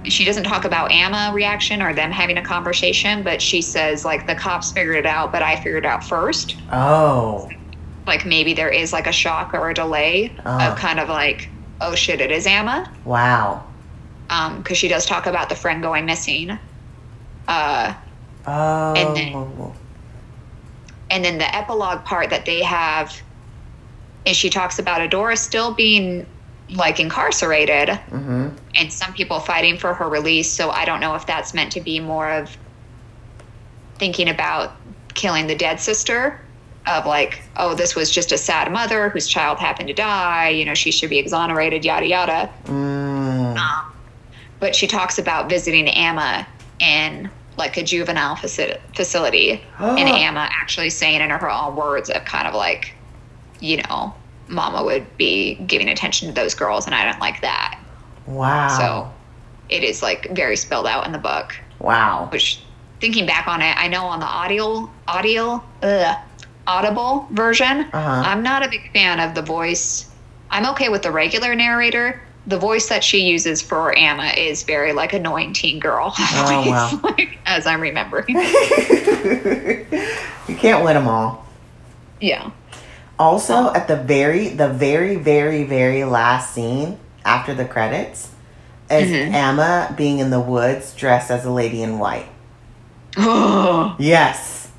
[0.05, 4.27] she doesn't talk about Amma reaction or them having a conversation, but she says like
[4.27, 6.55] the cops figured it out, but I figured it out first.
[6.71, 7.49] Oh.
[8.07, 11.49] Like maybe there is like a shock or a delay of kind of like,
[11.81, 12.89] oh shit, it is Amma.
[13.03, 13.65] Wow.
[14.29, 16.57] Um because she does talk about the friend going missing
[17.47, 17.93] uh
[18.47, 18.93] Oh.
[18.95, 19.73] And then-
[21.11, 23.21] and then the epilogue part that they have
[24.25, 26.25] is she talks about adora still being
[26.71, 28.55] like incarcerated mhm.
[28.75, 31.81] and some people fighting for her release so i don't know if that's meant to
[31.81, 32.55] be more of
[33.97, 34.75] thinking about
[35.15, 36.39] killing the dead sister
[36.87, 40.63] of like oh this was just a sad mother whose child happened to die you
[40.63, 43.57] know she should be exonerated yada yada Mm.
[43.57, 43.85] Um,
[44.59, 46.47] but she talks about visiting Amma
[46.79, 52.23] in like a juvenile faci- facility, and Amma actually saying in her own words of
[52.25, 52.93] kind of like,
[53.59, 54.13] you know,
[54.47, 57.79] Mama would be giving attention to those girls, and I don't like that.
[58.27, 58.67] Wow.
[58.77, 59.13] So
[59.69, 61.55] it is like very spelled out in the book.
[61.79, 62.29] Wow.
[62.31, 62.61] Which,
[63.01, 66.17] thinking back on it, I know on the audio, audio, ugh,
[66.65, 68.23] audible version, Uh-huh.
[68.25, 70.09] I'm not a big fan of the voice.
[70.49, 72.21] I'm okay with the regular narrator.
[72.47, 76.99] The voice that she uses for Anna is very like annoying teen girl Oh, wow.
[77.03, 78.25] like, as I'm remembering.
[80.47, 81.45] you can't win them all.
[82.19, 82.51] yeah.
[83.19, 88.31] Also, at the very, the very, very, very last scene after the credits,
[88.89, 89.33] is Mhm.
[89.33, 92.27] Emma being in the woods dressed as a lady in white.
[93.99, 94.69] Yes.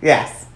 [0.00, 0.46] Yes.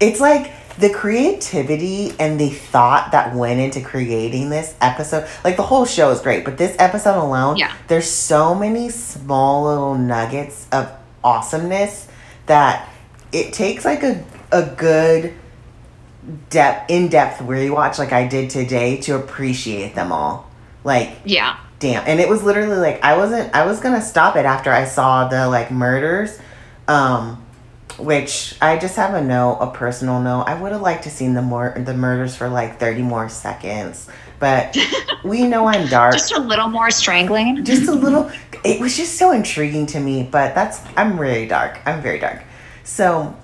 [0.00, 0.50] It's like
[0.80, 5.28] the creativity and the thought that went into creating this episode.
[5.44, 7.72] Like the whole show is great, but this episode alone, Yeah.
[7.88, 10.90] there's so many small little nuggets of
[11.22, 12.08] awesomeness
[12.46, 12.88] that
[13.32, 15.32] it takes like a a good
[16.50, 20.50] depth in depth rewatch like I did today to appreciate them all.
[20.84, 21.56] Like yeah.
[21.78, 24.84] damn and it was literally like i wasn't i was gonna stop it after i
[24.86, 26.38] saw the like murders
[26.88, 27.42] um
[28.04, 31.34] which i just have a note a personal note i would have liked to seen
[31.34, 34.08] the more the murders for like 30 more seconds
[34.40, 34.76] but
[35.24, 36.14] we know i'm dark.
[36.14, 37.64] Just a little more strangling.
[37.64, 38.30] just a little
[38.64, 41.78] it was just so intriguing to me but that's i'm very dark.
[41.86, 42.42] I'm very dark.
[42.82, 43.36] So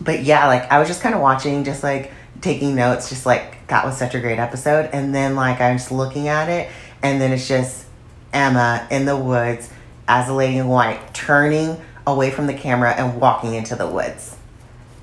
[0.00, 3.66] but yeah like i was just kind of watching just like taking notes just like
[3.68, 4.90] that was such a great episode.
[4.92, 6.70] And then like i'm just looking at it
[7.02, 7.86] and then it's just
[8.32, 9.70] emma in the woods
[10.08, 14.36] as a lady in white turning away from the camera and walking into the woods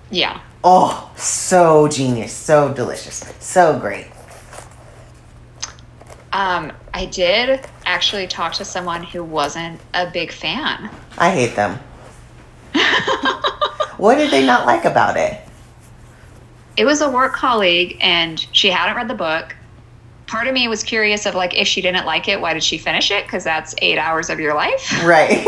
[0.09, 0.41] Yeah.
[0.63, 4.07] Oh, so genius, so delicious, so great.
[6.33, 10.89] Um, I did actually talk to someone who wasn't a big fan.
[11.17, 11.79] I hate them.
[13.97, 15.41] what did they not like about it?
[16.77, 19.53] It was a work colleague, and she hadn't read the book.
[20.29, 22.77] Part of me was curious of like if she didn't like it, why did she
[22.77, 23.25] finish it?
[23.25, 25.03] Because that's eight hours of your life.
[25.03, 25.43] Right.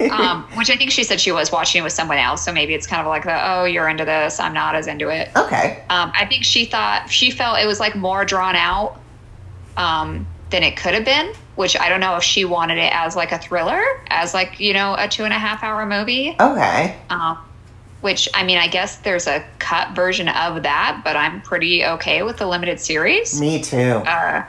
[0.12, 2.86] um, which I think she said she was watching with someone else, so maybe it's
[2.86, 5.30] kind of like the oh you're into this, I'm not as into it.
[5.36, 5.82] okay.
[5.90, 9.00] Um, I think she thought she felt it was like more drawn out
[9.76, 11.34] um, than it could have been.
[11.56, 14.72] Which I don't know if she wanted it as like a thriller, as like you
[14.72, 16.36] know a two and a half hour movie.
[16.38, 16.96] Okay.
[17.10, 17.36] Um,
[18.00, 22.22] which I mean, I guess there's a cut version of that, but I'm pretty okay
[22.22, 23.38] with the limited series.
[23.40, 23.76] Me too.
[23.76, 24.44] Uh,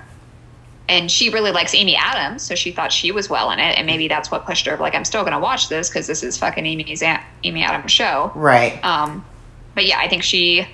[0.89, 3.85] and she really likes Amy Adams, so she thought she was well in it, and
[3.87, 4.75] maybe that's what pushed her.
[4.77, 8.31] Like, I'm still gonna watch this because this is fucking Amy's A- Amy Adams show.
[8.35, 8.83] right.
[8.83, 9.23] Um,
[9.73, 10.67] but yeah, I think she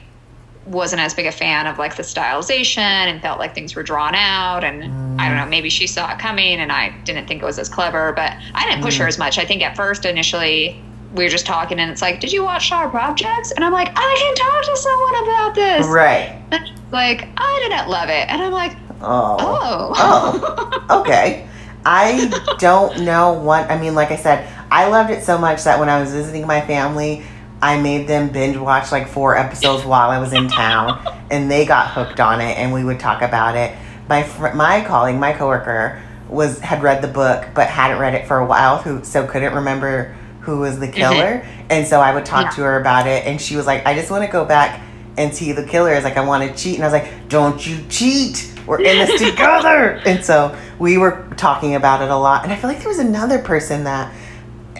[0.65, 4.13] wasn't as big a fan of like the stylization and felt like things were drawn
[4.15, 4.84] out and
[5.21, 7.69] I don't know, maybe she saw it coming and I didn't think it was as
[7.69, 9.38] clever, but I didn't push her as much.
[9.38, 10.82] I think at first initially
[11.13, 13.51] we were just talking and it's like, Did you watch Sharp Objects?
[13.51, 15.87] And I'm like, I can talk to someone about this.
[15.87, 16.41] Right.
[16.51, 18.29] And she's like, I didn't love it.
[18.29, 19.37] And I'm like, Oh.
[19.39, 19.93] Oh.
[19.95, 20.73] Oh.
[21.01, 21.47] Okay.
[21.85, 25.79] I don't know what I mean, like I said, I loved it so much that
[25.79, 27.23] when I was visiting my family,
[27.61, 31.65] I made them binge watch like four episodes while I was in town, and they
[31.65, 33.75] got hooked on it, and we would talk about it.
[34.09, 38.27] My fr- my colleague, my coworker, was had read the book but hadn't read it
[38.27, 40.15] for a while, who so couldn't remember
[40.47, 40.95] who was the mm-hmm.
[40.95, 42.49] killer, and so I would talk Yeah.
[42.51, 44.81] to her about it, and she was like, "I just want to go back
[45.17, 45.89] and see the killer.
[45.89, 46.05] killers.
[46.05, 48.53] Like I want to cheat," and I was like, "Don't you cheat?
[48.65, 52.55] We're in this together." And so we were talking about it a lot, and I
[52.55, 54.13] feel like there was another person that.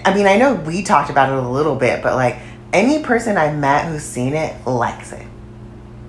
[0.06, 2.38] I mean, I know we talked about it a little bit, but like
[2.72, 5.26] any person I've met who's seen it likes it.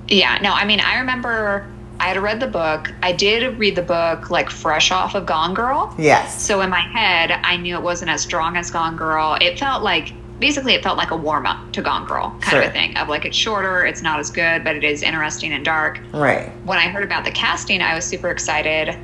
[0.07, 1.67] Yeah, no, I mean, I remember
[2.01, 2.93] I had read the book.
[3.03, 5.95] I did read the book like fresh off of Gone Girl.
[5.99, 6.41] Yes.
[6.43, 9.37] So in my head, I knew it wasn't as strong as Gone Girl.
[9.41, 12.63] It felt like basically it felt like a warm up to Gone Girl kind Sure.
[12.63, 12.97] of a thing.
[12.97, 16.01] Of like it's shorter, it's not as good, but it is interesting and dark.
[16.13, 16.51] Right.
[16.65, 18.97] When I heard about the casting, I was super excited.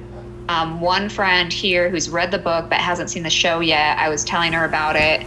[0.48, 4.08] Um, one friend here who's read the book but hasn't seen the show yet, I
[4.08, 5.26] was telling her about it.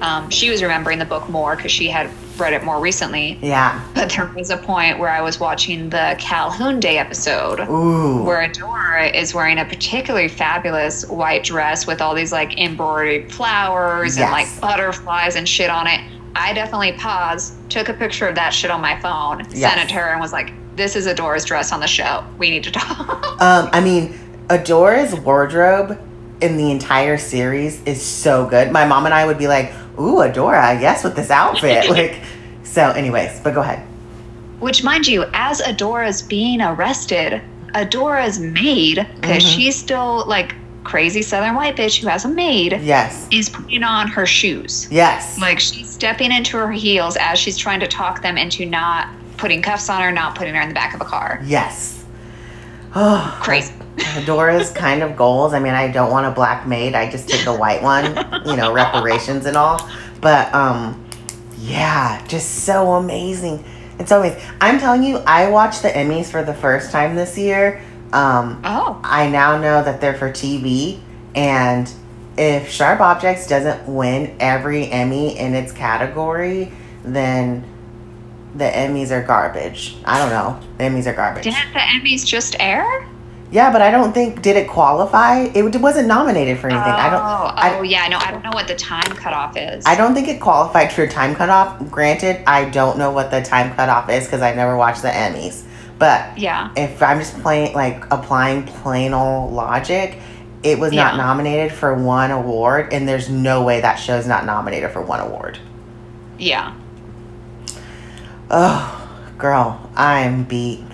[0.00, 3.38] Um, she was remembering the book more because she had read it more recently.
[3.40, 3.82] Yeah.
[3.94, 8.22] But there was a point where I was watching the Calhoun Day episode Ooh.
[8.24, 14.18] where Adora is wearing a particularly fabulous white dress with all these like embroidered flowers
[14.18, 16.00] and like butterflies and shit on it.
[16.34, 19.94] I definitely paused, took a picture of that shit on my phone, sent it to
[19.94, 22.22] her, and was like, "This is Adora's dress on the show.
[22.36, 24.18] We need to talk." Um, I mean,
[24.48, 25.98] Adora's wardrobe
[26.40, 28.70] in the entire series is so good.
[28.72, 32.20] My mom and I would be like, "Ooh, Adora, yes, with this outfit." like,
[32.62, 33.82] so, anyways, but go ahead.
[34.60, 37.40] Which, mind you, as Adora's being arrested,
[37.74, 39.54] Adora's maid, because Mhm.
[39.54, 44.06] she's still like crazy Southern white bitch who has a maid, Yes, is putting on
[44.08, 44.86] her shoes.
[44.90, 49.08] yes, Like she's stepping into her heels as she's trying to talk them into not
[49.36, 51.40] putting cuffs on her, not putting her in the back of a car.
[51.44, 52.04] yes.
[52.94, 53.72] Oh, Crazy.
[54.16, 55.54] Adora's kind of goals.
[55.54, 56.94] I mean, I don't want a black maid.
[56.94, 58.04] I just take a white one.
[58.46, 59.88] You know, reparations and all.
[60.20, 61.04] But um,
[61.58, 63.64] yeah, just so amazing.
[63.98, 64.34] It's always.
[64.60, 67.82] I'm telling you, I watched the Emmys for the first time this year.
[68.12, 71.00] Um, Oh, I now know that they're for TV,
[71.34, 71.90] and
[72.36, 76.70] if Sharp Objects doesn't win every Emmy in its category,
[77.02, 77.64] then
[78.54, 79.96] the Emmys are garbage.
[80.04, 80.60] I don't know.
[80.78, 81.44] The Emmys are garbage.
[81.44, 83.08] didn't the Emmys just air?
[83.50, 85.44] Yeah, but I don't think did it qualify.
[85.54, 86.82] It wasn't nominated for anything.
[86.92, 87.20] I don't.
[87.20, 89.84] Oh, I- oh yeah, no, I don't know what the time cutoff is.
[89.86, 91.88] I don't think it qualified for a time cutoff.
[91.90, 95.62] Granted, I don't know what the time cutoff is because I never watched the Emmys.
[95.98, 100.18] But Yeah, if I'm just playing like applying plain old logic,
[100.62, 104.90] it was not nominated for one award, and there's no way that show's not nominated
[104.90, 105.58] for one award.
[106.38, 106.74] yeah.
[108.50, 110.84] Oh, girl, I'm beat.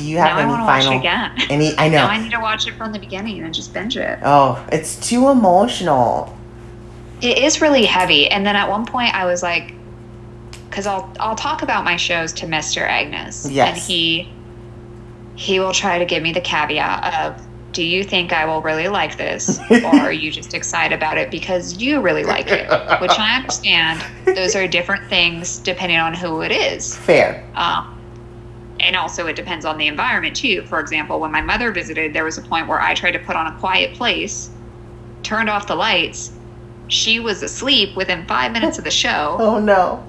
[0.00, 1.00] Do you have now I any want to watch it final?
[1.00, 1.32] again.
[1.50, 1.76] Any?
[1.78, 1.98] I know.
[1.98, 4.18] Now I need to watch it from the beginning and just binge it.
[4.24, 6.36] oh, it's too emotional.
[7.20, 8.28] It is really heavy.
[8.28, 9.74] And then at one point I was like,
[10.70, 12.80] because I'll I'll talk about my shows to Mr.
[12.82, 13.68] Agnes, Yes.
[13.68, 14.32] and he
[15.36, 18.88] he will try to give me the caveat of, do you think I will really
[18.88, 22.68] like this, or are you just excited about it because you really like it?
[23.00, 24.02] Which I understand.
[24.24, 26.96] Those are different things depending on who it is.
[26.96, 27.46] Fair.
[27.54, 27.99] Um,
[28.80, 30.62] and also, it depends on the environment too.
[30.62, 33.36] For example, when my mother visited, there was a point where I tried to put
[33.36, 34.50] on a quiet place,
[35.22, 36.32] turned off the lights.
[36.88, 39.36] She was asleep within five minutes of the show.
[39.40, 40.04] Oh no.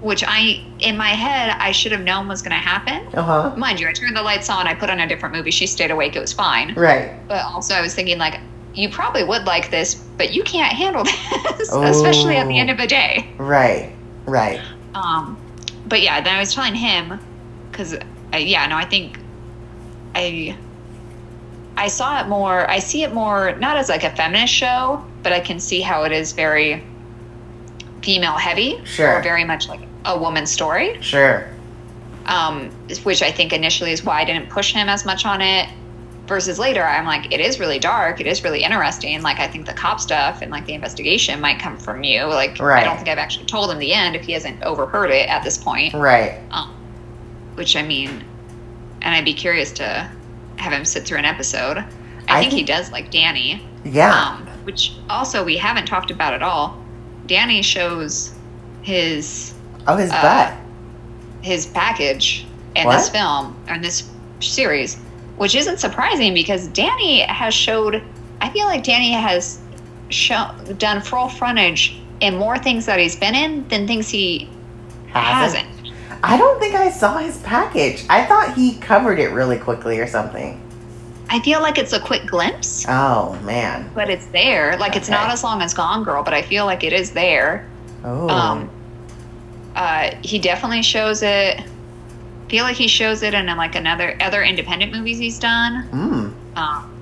[0.00, 3.08] which I, in my head, I should have known was going to happen.
[3.14, 3.54] Uh huh.
[3.56, 5.90] Mind you, I turned the lights on, I put on a different movie, she stayed
[5.90, 6.72] awake, it was fine.
[6.74, 7.12] Right.
[7.28, 8.40] But also, I was thinking, like,
[8.74, 11.04] you probably would like this, but you can't handle
[11.58, 13.28] this, especially at the end of the day.
[13.38, 13.92] Right.
[14.26, 14.60] Right.
[14.94, 15.36] Um,
[15.86, 17.18] but yeah, then I was telling him
[17.78, 19.18] because uh, yeah, no, I think
[20.16, 20.56] I
[21.76, 22.68] I saw it more.
[22.68, 26.02] I see it more not as like a feminist show, but I can see how
[26.02, 26.82] it is very
[28.02, 29.18] female heavy Sure.
[29.18, 31.00] or very much like a woman's story.
[31.00, 31.48] Sure.
[32.26, 32.70] Um,
[33.04, 35.68] which I think initially is why I didn't push him as much on it.
[36.26, 38.20] Versus later, I'm like, it is really dark.
[38.20, 39.22] It is really interesting.
[39.22, 42.24] Like, I think the cop stuff and like the investigation might come from you.
[42.24, 45.26] Like, I don't think I've actually told him the end if he hasn't overheard it
[45.30, 46.38] at this point Right.
[46.50, 46.70] um,
[47.58, 48.24] which I mean,
[49.02, 50.10] and I'd be curious to
[50.56, 51.78] have him sit through an episode.
[51.78, 51.84] I,
[52.28, 54.12] I think he does like Danny, Yeah.
[54.12, 56.82] um, which also we haven't talked about at all.
[57.26, 58.32] Danny shows
[58.82, 59.52] his
[59.86, 60.54] oh, his uh, butt.
[61.42, 64.08] his package in this film or in this
[64.40, 64.96] series,
[65.36, 68.02] which isn't surprising because Danny has showed.
[68.40, 69.58] I feel like Danny has
[70.10, 74.48] show, done full frontage in more things that he's been in than things he
[75.08, 75.64] Hasn't?
[75.64, 75.77] hasn't.
[76.22, 78.04] I don't think I saw his package.
[78.10, 80.60] I thought he covered it really quickly or something.
[81.30, 82.86] I feel like it's a quick glimpse.
[82.88, 83.90] Oh man.
[83.94, 84.76] but it's there.
[84.78, 87.68] Like it's not as long as Gone Girl, but I feel like it is there.
[88.04, 88.28] Oh.
[88.28, 88.70] Um,
[89.76, 91.62] uh, he definitely shows it.
[92.48, 95.88] Feel like he shows it in like another other independent movies he's done.
[95.90, 96.56] mm.
[96.56, 96.94] Um,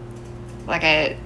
[0.67, 1.17] like a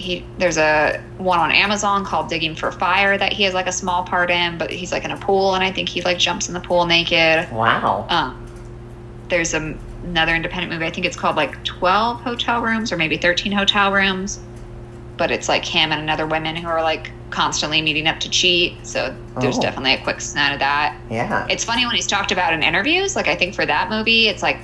[0.00, 3.72] he there's a one on Amazon called Digging for Fire that he has like a
[3.72, 6.48] small part in, but he's like in a pool and I think he like jumps
[6.48, 7.50] in the pool naked.
[7.52, 8.06] Wow.
[8.08, 8.46] Um,
[9.28, 10.86] there's a, another independent movie.
[10.86, 14.40] I think it's called like 12 hotel rooms or maybe 13 hotel rooms.
[15.16, 18.74] But it's like him and another women who are like constantly meeting up to cheat.
[18.86, 19.60] So there's Oh.
[19.62, 20.96] definitely a quick snap of that.
[21.10, 21.46] Yeah.
[21.50, 23.14] It's funny when he's talked about in interviews.
[23.14, 24.58] Like I think for that movie, it's like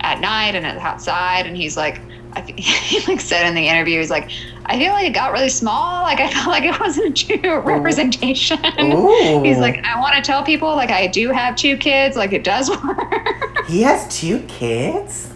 [0.00, 2.00] at night and it's outside, and he's like,
[2.36, 4.30] I he like said in the interview, he's like,
[4.66, 6.02] I feel like it got really small.
[6.02, 8.58] Like I felt like it wasn't a true representation.
[8.92, 9.42] Ooh.
[9.42, 12.16] He's like, I want to tell people like I do have two kids.
[12.16, 13.66] Like it does work.
[13.66, 15.32] he has two kids?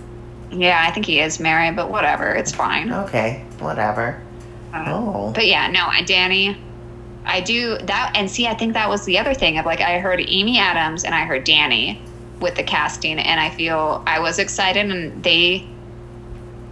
[0.53, 2.93] yeah, I think he is married, but whatever, it's fine.
[2.93, 3.45] Okay.
[3.61, 4.21] Whatever.
[4.75, 5.33] Uh, Oh.
[5.33, 6.57] But yeah, no, Danny,
[7.25, 9.99] I do that, and see, I think that was the other thing of like I
[10.01, 12.03] heard Amy Adams and I heard Danny
[12.41, 15.69] with the casting, and I feel I was excited, and they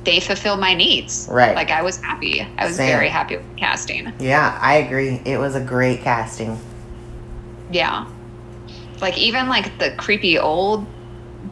[0.09, 1.29] they fulfilled my needs.
[1.31, 1.55] Right.
[1.55, 2.41] Like I was happy.
[2.57, 2.89] I was Same.
[2.89, 4.11] very happy with the casting.
[4.19, 5.21] Yeah, I agree.
[5.27, 6.59] It was a great casting.
[7.71, 8.07] Yeah.
[9.03, 10.87] Like even like the creepy old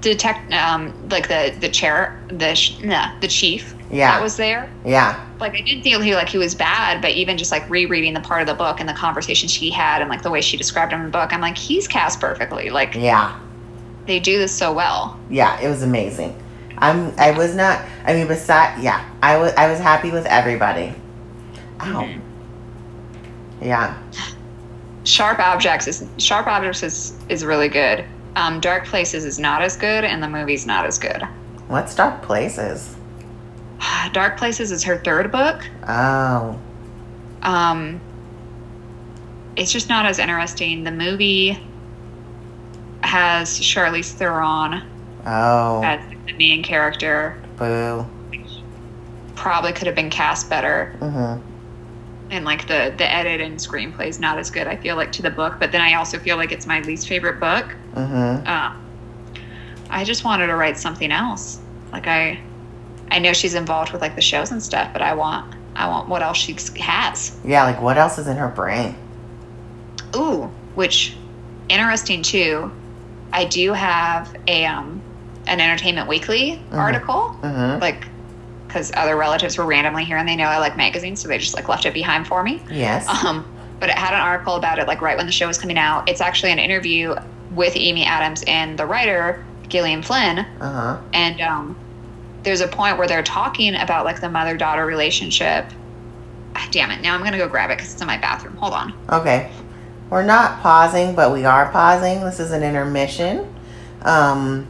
[0.01, 4.13] detect, um, like the the chair, the sh- nah, the chief Yeah.
[4.13, 4.71] that was there.
[4.87, 5.23] Yeah.
[5.39, 8.21] like I didn't feel he like he was bad, but even just like rereading the
[8.21, 10.93] part of the book and the conversation she had and like the way she described
[10.93, 12.71] him in the book, I'm like, he's cast perfectly.
[12.71, 13.39] Like Yeah.
[14.07, 15.21] they do this so well.
[15.29, 16.33] Yeah, it was amazing.
[16.79, 20.95] I'm I was not I mean besides, yeah, I was I was happy with everybody.
[21.81, 22.03] Ow.
[22.03, 22.21] Mhm.
[23.61, 23.97] Yeah.
[25.05, 28.05] Sharp Objects is Sharp Objects is is really good.
[28.35, 31.23] Um, Dark Places is not as good, and the movie's not as good.
[31.69, 32.95] What's Dark Places?
[34.13, 35.63] Dark Places is her third book.
[35.89, 36.59] Oh.
[37.43, 38.01] Um,
[39.57, 40.85] it's just not as interesting.
[40.85, 41.59] The movie
[43.03, 44.83] has Charlize Theron
[45.27, 45.83] Oh.
[45.85, 47.37] as the main character.
[47.57, 48.07] Boo.
[49.35, 50.95] Probably could have been cast better.
[51.01, 51.41] Mhm.
[52.29, 55.23] and like the the edit and screenplay is not as good i feel like to
[55.23, 58.45] the book but then i also feel like it's my least favorite book Mhm.
[58.49, 58.77] um,
[59.91, 61.61] i just wanted to write something else
[61.93, 62.37] like i
[63.13, 66.09] i know she's involved with like the shows and stuff but i want i want
[66.09, 68.97] what else she has Yeah, like what else is in her brain?
[70.17, 71.17] ooh which
[71.69, 72.73] interesting too
[73.33, 75.01] i do have a um
[75.47, 76.79] an entertainment weekly Mhm.
[76.79, 77.81] article Mhm.
[77.81, 78.07] like
[78.67, 81.55] because other relatives were randomly here and they know i like magazines so they just
[81.55, 83.07] like left it behind for me Yes.
[83.25, 83.45] Um,
[83.79, 86.09] but it had an article about it like right when the show was coming out.
[86.09, 87.15] It's actually an interview
[87.55, 90.97] with Amy Adams and the writer Gillian Flynn, Uh-huh.
[91.13, 91.77] and um,
[92.43, 95.67] there's a point where they're talking about like the mother daughter relationship.
[96.55, 97.03] Ah, damn it!
[97.03, 98.57] Now I'm gonna go grab it because it's in my bathroom.
[98.57, 98.95] Hold on.
[99.11, 99.51] Okay.
[100.09, 102.21] We're not pausing, but we are pausing.
[102.25, 103.47] This is an intermission.
[104.03, 104.67] Um,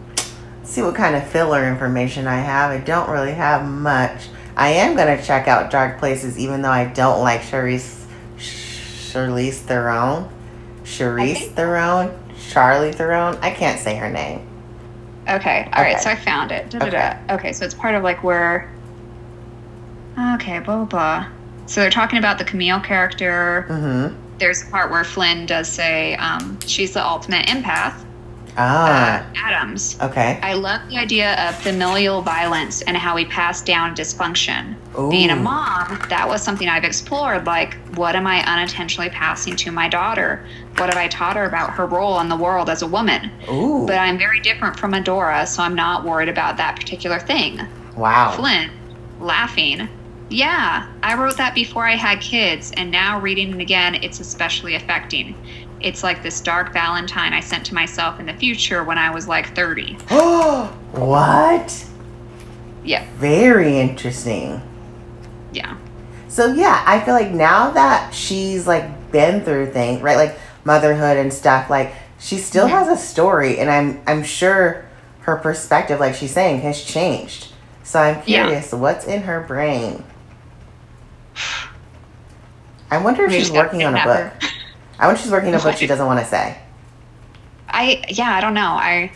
[0.66, 2.70] see what kind of filler information I have.
[2.70, 4.28] I don't really have much.
[4.56, 8.04] I am going to check out Dark Places, even though I don't like Charlize,
[8.36, 10.28] Charlize Theron.
[10.84, 12.18] Think- Theron?
[12.50, 13.36] Charlie Theron?
[13.42, 14.46] I can't say her name.
[15.28, 15.68] Okay.
[15.72, 15.94] All right.
[15.94, 16.02] Okay.
[16.02, 16.70] So I found it.
[16.70, 17.34] Da-da-da.
[17.34, 17.52] Okay.
[17.52, 18.70] So it's part of like where.
[20.34, 20.60] Okay.
[20.60, 21.28] Blah blah blah.
[21.66, 23.66] So they're talking about the Camille character.
[23.68, 24.16] Mm-hmm.
[24.38, 28.04] there's a part where Flynn does say um, she's the ultimate empath.
[28.56, 29.20] Ah.
[29.20, 29.96] Uh, Adams.
[30.00, 30.40] okay.
[30.42, 34.74] I love the idea of familial violence and how we pass down dysfunction.
[35.10, 37.44] Being a mom, that was something I've explored.
[37.46, 40.44] Like, what am I unintentionally passing to my daughter?
[40.78, 43.30] What have I taught her about her role in the world as a woman?
[43.50, 43.86] Ooh.
[43.86, 47.60] But I'm very different from Adora, so I'm not worried about that particular thing.
[47.96, 48.32] wow.
[48.32, 48.70] Flynn,
[49.20, 49.88] laughing.
[50.28, 54.74] Yeah, I wrote that before I had kids, and now reading it again, it's especially
[54.74, 55.36] affecting.
[55.80, 59.28] It's like this dark Valentine I sent to myself in the future when I was
[59.28, 59.94] like 30.
[60.92, 61.84] what?
[62.84, 64.60] Yeah, Very interesting.
[65.52, 65.76] yeah.
[66.28, 70.16] So yeah, I feel like now that she's like been through things, right?
[70.16, 72.70] Like motherhood and stuff, like she still Mhm.
[72.70, 74.84] has a story and I'm I'm sure
[75.20, 77.48] her perspective, like she's saying, has changed.
[77.82, 78.44] So I'm Yeah.
[78.44, 80.04] curious what's in her brain.
[82.90, 84.45] I wonder if she's working on a book.
[84.98, 86.58] I wonder if she's working on book she doesn't want to say.
[87.68, 88.60] I, yeah, I don't know.
[88.62, 89.12] I,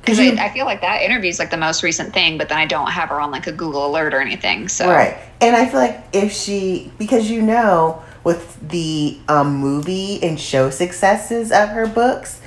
[0.00, 2.58] because I, I feel like that interview is like the most recent thing, but then
[2.58, 4.68] I don't have her on like a Google alert or anything.
[4.68, 5.16] So, Right.
[5.40, 10.70] And I feel like if she, because you know, with the um, movie and show
[10.70, 12.40] successes of her books,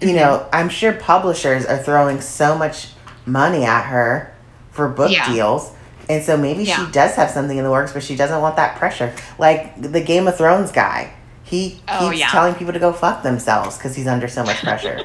[0.00, 0.16] you Mm-hmm.
[0.16, 2.88] know, I'm sure publishers are throwing so much
[3.26, 4.34] money at her
[4.70, 5.30] for book Yeah.
[5.32, 5.72] deals.
[6.08, 6.86] And so maybe Yeah.
[6.86, 9.14] she does have something in the works, but she doesn't want that pressure.
[9.38, 11.12] Like the Game of Thrones guy.
[11.50, 12.28] He Oh, keeps yeah.
[12.28, 14.96] telling people to go fuck themselves because he's under so much pressure.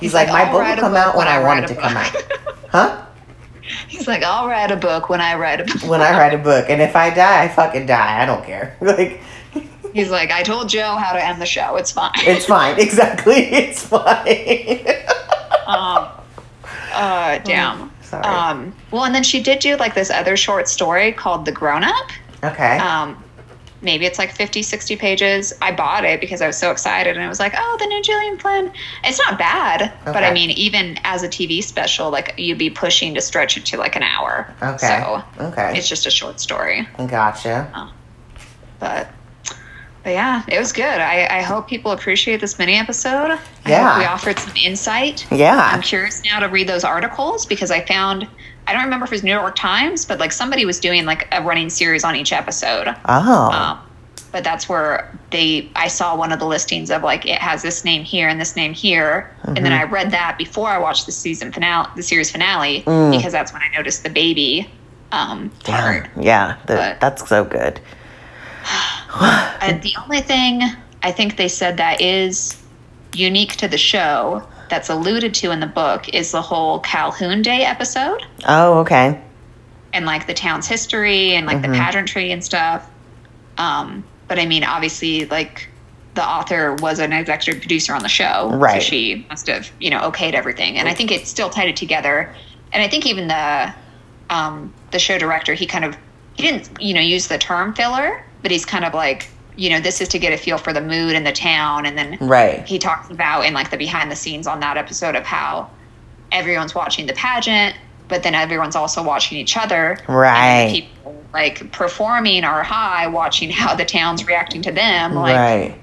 [0.00, 1.68] He's, He's like, like, my book will come book out when I I want it
[1.68, 2.16] to a come out.
[2.70, 3.04] Huh?
[3.88, 5.82] he's like, I'll write a book when I write a book.
[5.90, 6.66] When I write a book.
[6.68, 8.22] And if I die, I fucking die.
[8.22, 8.76] I don't care.
[8.82, 9.20] Like,
[9.94, 11.76] He's like, I told Joe how to end the show.
[11.76, 12.12] It's fine.
[12.18, 12.78] It's fine.
[12.78, 13.34] Exactly.
[13.52, 14.86] It's fine.
[15.66, 16.08] um,
[16.92, 17.90] uh, damn.
[18.02, 18.24] Sorry.
[18.24, 21.84] Um, well, and then she did do like this other short story called The Grown
[21.84, 22.10] Up.
[22.44, 22.78] okay.
[22.78, 23.22] Um,
[23.82, 25.52] maybe it's like 50, 60 pages.
[25.62, 28.02] I bought it because I was so excited and it was like, oh, the new
[28.02, 28.72] Gillian Flynn.
[29.04, 33.14] It's not bad, but I mean, even as a TV special, like you'd be pushing
[33.14, 34.52] to stretch it to like an hour.
[34.62, 34.86] okay.
[34.86, 35.76] So okay.
[35.76, 36.88] it's just a short story.
[36.96, 37.70] Gotcha.
[37.74, 37.92] Um,
[38.78, 39.08] but
[40.04, 40.84] but yeah, it was good.
[40.84, 43.38] I, I hope people appreciate this mini episode.
[43.66, 43.98] Yeah.
[43.98, 45.26] we offered some insight.
[45.30, 48.26] Yeah i'm curious now to read those articles because I found
[48.68, 51.26] I don't remember if it was New York Times, but like somebody was doing like
[51.32, 52.94] a running series on each episode.
[53.06, 53.50] Oh.
[53.50, 53.78] Um,
[54.30, 57.82] but that's where they I saw one of the listings of like it has this
[57.82, 59.80] name here and this name here, and then Mm-hmm.
[59.88, 63.10] I read that before I watched the season finale, the series finale, Mm.
[63.16, 64.70] because that's when I noticed the baby
[65.12, 66.08] um, part.
[66.14, 66.22] Damn.
[66.22, 66.56] Yeah.
[66.66, 67.80] the- But- that's so good.
[69.60, 70.62] And the only thing
[71.02, 72.62] I think they said that is
[73.14, 77.62] unique to the show that's alluded to in the book is the whole Calhoun Day
[77.64, 79.20] episode Oh, okay.
[79.92, 81.62] and like the town's history and like Mhm.
[81.62, 82.88] the pageantry and stuff.
[83.56, 85.68] Um, but I mean, obviously, like
[86.14, 88.82] the author was an executive producer on the show, Right.
[88.82, 91.76] So she must have, you know, okayed everything, and I think it still tied it
[91.76, 92.34] together.
[92.72, 93.72] And I think even the
[94.30, 95.96] um, the show director, he kind of
[96.34, 99.28] he didn't, you know, use the term filler, but he's kind of like,
[99.58, 101.98] you know, this is to get a feel for the mood in the town, and
[101.98, 102.64] then Right.
[102.66, 105.68] he talks about in like the behind the scenes on that episode of how
[106.30, 107.74] everyone's watching the pageant,
[108.06, 109.98] but then everyone's also watching each other.
[110.06, 110.68] And Right.
[110.68, 115.14] the people like performing are high, watching how the town's reacting to them.
[115.16, 115.74] Like, right.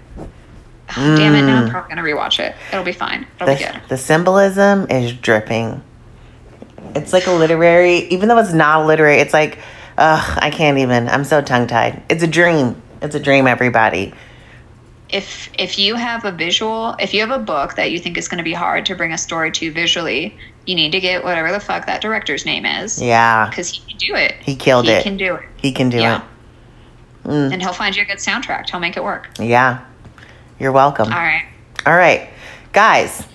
[0.95, 1.71] damn it, now I'm Mm.
[1.71, 2.55] probably gonna rewatch it.
[2.71, 3.26] It'll be fine.
[3.41, 3.82] It'll be good.
[3.89, 5.82] the symbolism is dripping.
[6.95, 9.57] It's like a literary, even though it's not literary, it's like,
[9.97, 11.09] ugh, I can't even.
[11.09, 12.01] I'm so tongue tied.
[12.07, 12.82] It's a dream.
[13.05, 14.13] It's a dream, everybody.
[15.09, 18.27] If if you have a visual, if you have a book that you think is
[18.27, 20.35] going to be hard to bring a story to visually,
[20.65, 22.99] you need to get whatever the fuck that director's name is.
[23.01, 23.47] Yeah.
[23.49, 24.33] Because he can do it.
[24.41, 24.97] He killed he it.
[24.97, 25.43] He can do it.
[25.57, 26.17] He can do Yeah.
[27.23, 27.27] it.
[27.27, 28.69] Mm, And he'll find you a good soundtrack.
[28.69, 29.29] He'll make it work.
[29.39, 29.79] yeah.
[30.59, 31.11] You're welcome.
[31.11, 31.45] All right.
[31.85, 32.29] All right,
[32.73, 33.27] guys,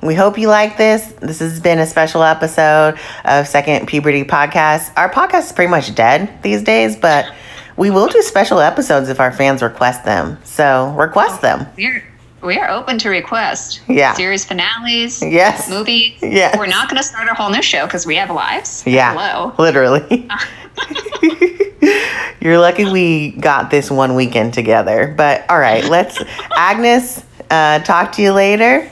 [0.00, 1.06] we hope you like this.
[1.20, 4.90] This has been a special episode of Second Puberty Podcast.
[4.96, 7.26] Our podcast is pretty much dead these days, but
[7.76, 10.38] we will do special episodes if our fans request them.
[10.44, 11.66] So request them.
[11.76, 12.04] We're
[12.42, 13.82] we are open to request.
[13.88, 14.14] Yeah.
[14.14, 15.22] Series finales.
[15.22, 15.70] Yes.
[15.70, 16.14] Movies.
[16.20, 16.56] Yes.
[16.58, 18.82] We're not going to start a whole new show because we have lives.
[18.84, 19.12] Yeah.
[19.14, 19.54] Hello.
[19.58, 20.28] Literally.
[22.40, 25.14] You're lucky we got this one weekend together.
[25.16, 26.20] But all right, let's,
[26.56, 28.90] Agnes, uh, talk to you later.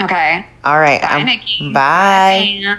[0.00, 0.44] Okay.
[0.64, 1.00] All right.
[1.00, 1.72] Bye, I'm- Nikki.
[1.72, 2.60] Bye.
[2.64, 2.78] Bye.